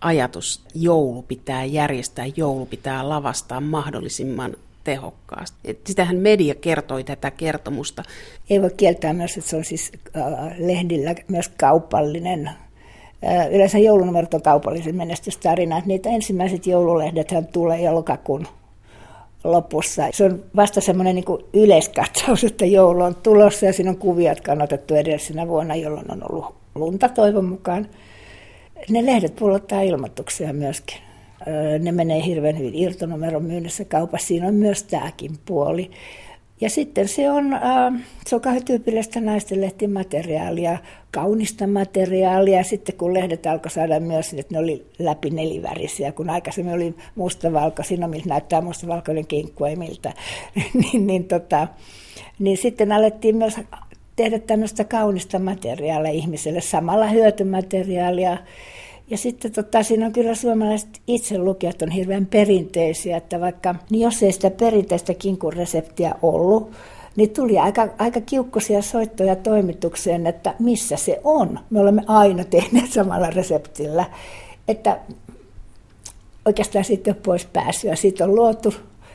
ajatus, 0.00 0.64
joulu 0.74 1.22
pitää 1.22 1.64
järjestää, 1.64 2.24
joulu 2.36 2.66
pitää 2.66 3.08
lavastaa 3.08 3.60
mahdollisimman 3.60 4.56
tehokkaasti. 4.84 5.58
Et 5.64 5.78
sitähän 5.86 6.16
media 6.16 6.54
kertoi 6.54 7.04
tätä 7.04 7.30
kertomusta. 7.30 8.02
Ei 8.50 8.62
voi 8.62 8.70
kieltää 8.76 9.12
myös, 9.12 9.36
että 9.36 9.50
se 9.50 9.56
on 9.56 9.64
siis 9.64 9.92
äh, 10.16 10.22
lehdillä 10.58 11.14
myös 11.28 11.48
kaupallinen. 11.48 12.46
Äh, 12.48 13.52
yleensä 13.52 13.78
joulunumerot 13.78 14.34
on 14.34 14.42
kaupallisen 14.42 14.96
menestystarina. 14.96 15.82
Niitä 15.86 16.10
ensimmäiset 16.10 16.66
joululehdethän 16.66 17.46
tulee 17.46 17.82
jo 17.82 17.94
lokakuun 17.94 18.46
lopussa. 19.44 20.02
Se 20.12 20.24
on 20.24 20.44
vasta 20.56 20.80
semmoinen 20.80 21.14
niin 21.14 21.24
yleiskatsaus, 21.52 22.44
että 22.44 22.66
joulu 22.66 23.02
on 23.02 23.14
tulossa 23.14 23.66
ja 23.66 23.72
siinä 23.72 23.90
on 23.90 23.96
kuvia, 23.96 24.30
jotka 24.30 24.52
on 24.52 24.62
otettu 24.62 24.94
edellisenä 24.94 25.48
vuonna, 25.48 25.74
jolloin 25.74 26.12
on 26.12 26.22
ollut 26.32 26.63
lunta 26.74 27.08
toivon 27.08 27.44
mukaan. 27.44 27.88
Ne 28.90 29.06
lehdet 29.06 29.36
pullottaa 29.36 29.82
ilmoituksia 29.82 30.52
myöskin. 30.52 30.98
Ne 31.78 31.92
menee 31.92 32.24
hirveän 32.24 32.58
hyvin 32.58 32.74
irtonumeron 32.74 33.44
myynnissä 33.44 33.84
kaupassa. 33.84 34.26
Siinä 34.26 34.48
on 34.48 34.54
myös 34.54 34.82
tämäkin 34.82 35.38
puoli. 35.44 35.90
Ja 36.60 36.70
sitten 36.70 37.08
se 37.08 37.30
on, 37.30 37.44
se 38.26 38.34
on 38.34 38.40
kauhean 38.40 38.64
tyypillistä 38.64 39.20
naisten 39.20 39.60
lehtimateriaalia, 39.60 40.78
kaunista 41.10 41.66
materiaalia. 41.66 42.64
Sitten 42.64 42.94
kun 42.96 43.14
lehdet 43.14 43.46
alkoi 43.46 43.70
saada 43.70 44.00
myös, 44.00 44.32
että 44.32 44.54
ne 44.54 44.58
oli 44.58 44.86
läpi 44.98 45.30
nelivärisiä, 45.30 46.12
kun 46.12 46.30
aikaisemmin 46.30 46.74
oli 46.74 46.94
mustavalkoisia, 47.14 47.98
no 47.98 48.08
miltä 48.08 48.28
näyttää 48.28 48.60
mustavalkoinen 48.60 49.26
kinkku, 49.26 49.64
ei 49.64 49.76
miltä, 49.76 50.12
niin, 50.82 51.06
niin, 51.06 51.24
tota, 51.24 51.68
niin 52.38 52.56
sitten 52.56 52.92
alettiin 52.92 53.36
myös 53.36 53.54
tehdä 54.16 54.38
tämmöistä 54.38 54.84
kaunista 54.84 55.38
materiaalia 55.38 56.12
ihmiselle, 56.12 56.60
samalla 56.60 57.06
hyötymateriaalia. 57.06 58.38
Ja 59.10 59.18
sitten 59.18 59.52
tota, 59.52 59.82
siinä 59.82 60.06
on 60.06 60.12
kyllä 60.12 60.34
suomalaiset 60.34 61.00
itselukijat 61.06 61.82
on 61.82 61.90
hirveän 61.90 62.26
perinteisiä, 62.26 63.16
että 63.16 63.40
vaikka 63.40 63.74
niin 63.90 64.02
jos 64.02 64.22
ei 64.22 64.32
sitä 64.32 64.50
perinteistä 64.50 65.14
reseptiä 65.50 66.14
ollut, 66.22 66.70
niin 67.16 67.30
tuli 67.30 67.58
aika, 67.58 67.88
aika 67.98 68.20
kiukkuisia 68.20 68.82
soittoja 68.82 69.36
toimitukseen, 69.36 70.26
että 70.26 70.54
missä 70.58 70.96
se 70.96 71.20
on. 71.24 71.58
Me 71.70 71.80
olemme 71.80 72.02
aina 72.06 72.44
tehneet 72.54 72.92
samalla 72.92 73.30
reseptillä. 73.30 74.04
Että 74.68 74.98
oikeastaan 76.44 76.84
ole 77.10 77.16
pois 77.22 77.46
pääsyä. 77.46 77.96
Siitä 77.96 78.24
on 78.24 78.34
luotu, 78.34 78.74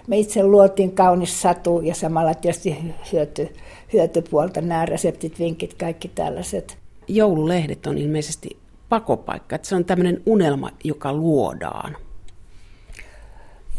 me 0.10 0.18
itse 0.18 0.43
luotiin 0.43 0.91
kaunis 0.91 1.41
satu 1.41 1.82
ja 1.82 1.95
samalla 1.95 2.34
tietysti 2.34 2.78
hyöty, 3.14 3.49
hyötypuolta 3.93 4.62
nämä 4.62 4.86
reseptit, 4.86 5.39
vinkit, 5.39 5.74
kaikki 5.74 6.07
tällaiset. 6.07 6.78
Joululehdet 7.07 7.88
on 7.88 7.97
ilmeisesti 7.97 8.57
pakopaikka, 8.89 9.55
että 9.55 9.68
se 9.68 9.76
on 9.76 9.86
tämmöinen 9.86 10.22
unelma, 10.26 10.70
joka 10.84 11.14
luodaan. 11.14 11.95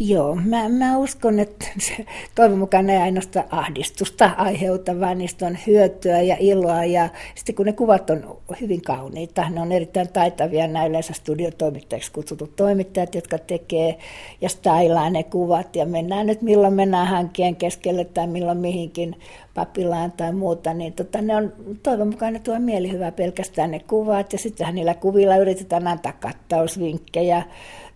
Joo, 0.02 0.34
mä, 0.34 0.68
mä 0.68 0.96
uskon, 0.96 1.40
että 1.40 1.66
se 1.78 2.06
toivon 2.34 2.58
mukaan 2.58 2.90
ei 2.90 2.98
ainoastaan 2.98 3.46
ahdistusta 3.50 4.30
aiheuta, 4.36 5.00
vaan 5.00 5.18
niistä 5.18 5.46
on 5.46 5.58
hyötyä 5.66 6.20
ja 6.20 6.36
iloa. 6.40 6.84
Ja 6.84 7.08
sitten 7.34 7.54
kun 7.54 7.66
ne 7.66 7.72
kuvat 7.72 8.10
on 8.10 8.38
hyvin 8.60 8.82
kauniita, 8.82 9.50
ne 9.50 9.60
on 9.60 9.72
erittäin 9.72 10.08
taitavia 10.08 10.66
nämä 10.66 10.86
yleensä 10.86 11.12
studiotoimittajiksi 11.12 12.12
kutsutut 12.12 12.56
toimittajat, 12.56 13.14
jotka 13.14 13.38
tekee 13.38 13.98
ja 14.40 14.48
stylaa 14.48 15.10
ne 15.10 15.22
kuvat. 15.22 15.76
Ja 15.76 15.86
mennään 15.86 16.26
nyt 16.26 16.42
milloin 16.42 16.74
mennään 16.74 17.06
hankkeen 17.06 17.56
keskelle 17.56 18.04
tai 18.04 18.26
milloin 18.26 18.58
mihinkin 18.58 19.16
papilaan 19.54 20.12
tai 20.12 20.32
muuta, 20.32 20.74
niin 20.74 20.92
tota, 20.92 21.22
ne 21.22 21.36
on, 21.36 21.52
toivon 21.82 22.08
mukaan 22.08 22.32
ne 22.32 22.38
tuo 22.38 22.58
mielihyvää 22.58 23.12
pelkästään 23.12 23.70
ne 23.70 23.78
kuvat. 23.78 24.32
Ja 24.32 24.38
sittenhän 24.38 24.74
niillä 24.74 24.94
kuvilla 24.94 25.36
yritetään 25.36 25.86
antaa 25.86 26.12
kattausvinkkejä 26.12 27.42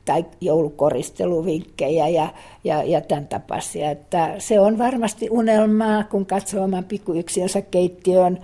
tai 0.05 0.25
joulukoristeluvinkkejä 0.41 2.09
ja, 2.09 2.29
ja, 2.65 2.83
ja 2.83 3.01
tämän 3.01 3.27
tapaisia. 3.27 3.91
Että 3.91 4.35
se 4.39 4.61
on 4.61 4.79
varmasti 4.79 5.31
unelmaa, 5.31 6.05
kun 6.05 6.27
katsoo 6.27 6.65
oman 6.65 6.85
pikkuyksiönsä 6.85 7.63
keittiöön, 7.63 8.39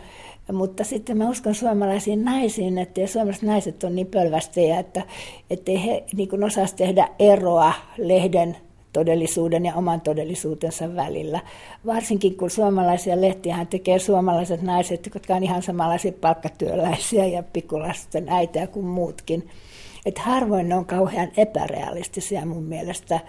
mutta 0.53 0.85
sitten 0.85 1.19
mä 1.19 1.29
uskon 1.29 1.55
suomalaisiin 1.55 2.25
naisiin, 2.25 2.79
että 2.79 3.07
suomalaiset 3.07 3.43
naiset 3.43 3.85
on 3.85 3.95
niin 3.95 4.07
pölvästejä, 4.07 4.79
että 4.79 5.03
ei 5.67 5.85
he 5.85 6.05
niin 6.17 6.45
osaa 6.45 6.67
tehdä 6.77 7.09
eroa 7.19 7.73
lehden 7.99 8.57
todellisuuden 8.93 9.65
ja 9.65 9.75
oman 9.75 10.01
todellisuutensa 10.01 10.97
välillä. 10.97 11.41
Varsinkin 11.87 12.37
kun 12.37 12.51
suomalaisia 12.51 13.21
lehtiä 13.21 13.67
tekee 13.71 13.99
suomalaiset 13.99 14.63
naiset, 14.63 15.11
jotka 15.15 15.35
on 15.35 15.43
ihan 15.43 15.63
samanlaisia 15.63 16.13
palkkatyöläisiä 16.13 17.27
ja 17.27 17.43
pikkulasten 17.43 18.29
äitejä 18.29 18.67
kuin 18.67 18.87
muutkin. 18.87 19.51
Että 20.07 20.21
harvoin 20.21 20.69
ne 20.69 20.75
on 20.75 20.87
kauhean 20.87 21.29
epärealistisia 21.37 22.47
mun 22.47 22.65
mielestä 22.65 23.21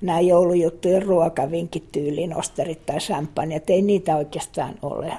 nämä 0.00 0.20
joulujuttujen 0.20 1.02
ruokavinkit 1.02 1.92
tyyliin, 1.92 2.36
osterit 2.36 2.86
tai 2.86 2.98
champagne, 2.98 3.62
ei 3.68 3.82
niitä 3.82 4.16
oikeastaan 4.16 4.74
ole. 4.82 5.12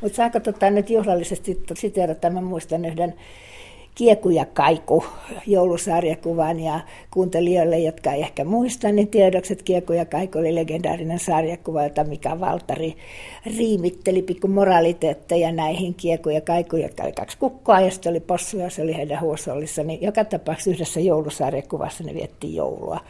Mutta 0.00 0.16
saako 0.16 0.40
tota 0.40 0.70
nyt 0.70 0.90
juhlallisesti 0.90 1.62
siteerata, 1.74 2.30
mä 2.30 2.40
muistan 2.40 2.84
yhden 2.84 3.14
Kieku 3.96 4.30
ja 4.30 4.44
Kaiku 4.44 5.04
joulusarjakuvan 5.46 6.60
ja 6.60 6.80
kuuntelijoille, 7.10 7.78
jotka 7.78 8.12
ei 8.12 8.22
ehkä 8.22 8.44
muista, 8.44 8.92
niin 8.92 9.08
tiedokset 9.08 9.62
Kieku 9.62 9.92
ja 9.92 10.04
Kaiku 10.04 10.38
oli 10.38 10.54
legendaarinen 10.54 11.18
sarjakuva, 11.18 11.84
jota 11.84 12.04
Mika 12.04 12.40
Valtari 12.40 12.96
riimitteli 13.58 14.22
pikku 14.22 14.48
moraliteetteja 14.48 15.52
näihin 15.52 15.94
Kieku 15.94 16.28
ja 16.28 16.40
Kaiku, 16.40 16.76
jotka 16.76 17.02
oli 17.02 17.12
kaksi 17.12 17.38
kukkoa 17.38 17.80
ja 17.80 17.90
sitten 17.90 18.10
oli 18.10 18.20
possu 18.20 18.58
ja 18.58 18.70
se 18.70 18.82
oli 18.82 18.96
heidän 18.96 19.20
huosollissa, 19.20 19.82
niin 19.82 20.02
joka 20.02 20.24
tapauksessa 20.24 20.70
yhdessä 20.70 21.00
joulusarjakuvassa 21.00 22.04
ne 22.04 22.14
vietti 22.14 22.54
joulua 22.54 23.00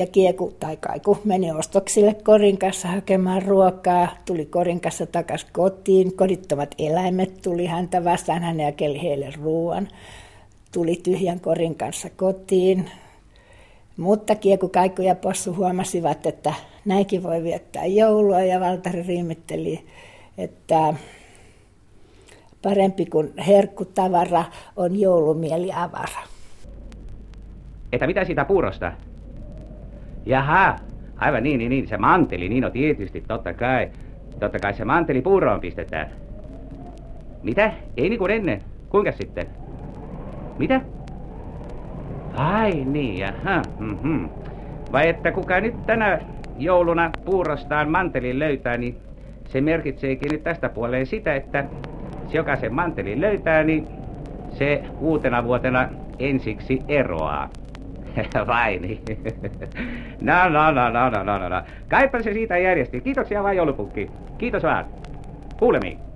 ja 0.00 0.06
Kieku 0.06 0.52
tai 0.60 0.76
Kaiku 0.76 1.18
meni 1.24 1.52
ostoksille 1.52 2.14
korin 2.14 2.58
kanssa 2.58 2.88
hakemaan 2.88 3.42
ruokaa, 3.42 4.08
tuli 4.24 4.46
korin 4.46 4.80
kanssa 4.80 5.06
takaisin 5.06 5.48
kotiin, 5.52 6.16
kodittomat 6.16 6.74
eläimet 6.78 7.42
tuli 7.42 7.66
häntä 7.66 8.04
vastaan, 8.04 8.42
hän 8.42 8.60
jakeli 8.60 9.02
heille 9.02 9.32
ruoan, 9.42 9.88
tuli 10.72 11.00
tyhjän 11.02 11.40
korin 11.40 11.74
kanssa 11.74 12.08
kotiin, 12.16 12.90
mutta 13.96 14.34
Kieku, 14.34 14.68
Kaiku 14.68 15.02
ja 15.02 15.14
Possu 15.14 15.54
huomasivat, 15.54 16.26
että 16.26 16.54
näinkin 16.84 17.22
voi 17.22 17.42
viettää 17.42 17.86
joulua 17.86 18.40
ja 18.40 18.60
Valtari 18.60 19.02
riimitteli, 19.02 19.84
että 20.38 20.94
parempi 22.62 23.06
kuin 23.06 23.32
herkkutavara 23.46 24.44
on 24.76 25.00
joulumieli 25.00 25.72
avara. 25.72 26.22
Että 27.92 28.06
mitä 28.06 28.24
siitä 28.24 28.44
puurosta? 28.44 28.92
Jaha, 30.26 30.76
aivan 31.16 31.42
niin, 31.42 31.58
niin, 31.58 31.70
niin, 31.70 31.88
se 31.88 31.96
manteli, 31.96 32.48
niin 32.48 32.62
no 32.62 32.70
tietysti, 32.70 33.24
totta 33.28 33.54
kai. 33.54 33.90
Totta 34.40 34.58
kai 34.58 34.74
se 34.74 34.84
manteli 34.84 35.22
puuroon 35.22 35.60
pistetään. 35.60 36.06
Mitä? 37.42 37.72
Ei 37.96 38.08
niin 38.08 38.18
kuin 38.18 38.30
ennen. 38.30 38.60
Kuinka 38.88 39.12
sitten? 39.12 39.46
Mitä? 40.58 40.80
Ai 42.34 42.84
niin, 42.84 43.18
jaha. 43.18 43.62
Mm-hmm. 43.78 44.28
Vai 44.92 45.08
että 45.08 45.32
kuka 45.32 45.60
nyt 45.60 45.86
tänä 45.86 46.20
jouluna 46.58 47.10
puurostaan 47.24 47.90
mantelin 47.90 48.38
löytää, 48.38 48.76
niin 48.76 48.96
se 49.48 49.60
merkitseekin 49.60 50.32
nyt 50.32 50.42
tästä 50.42 50.68
puoleen 50.68 51.06
sitä, 51.06 51.34
että 51.34 51.64
se 52.26 52.36
joka 52.36 52.56
sen 52.56 52.74
mantelin 52.74 53.20
löytää, 53.20 53.64
niin 53.64 53.86
se 54.52 54.82
uutena 55.00 55.44
vuotena 55.44 55.88
ensiksi 56.18 56.78
eroaa. 56.88 57.48
Vai 58.46 58.78
niin? 58.78 59.02
No, 60.20 60.48
no, 60.48 60.70
no, 60.70 60.90
no, 60.90 61.10
no, 61.10 61.38
no, 61.38 61.48
no. 61.48 61.62
Kaipa 61.88 62.22
se 62.22 62.32
siitä 62.32 62.58
järjesti. 62.58 63.00
Kiitoksia 63.00 63.42
vain 63.42 63.56
joulupukki. 63.56 64.10
Kiitos 64.38 64.62
vaan. 64.62 64.86
Kuulemiin. 65.58 66.09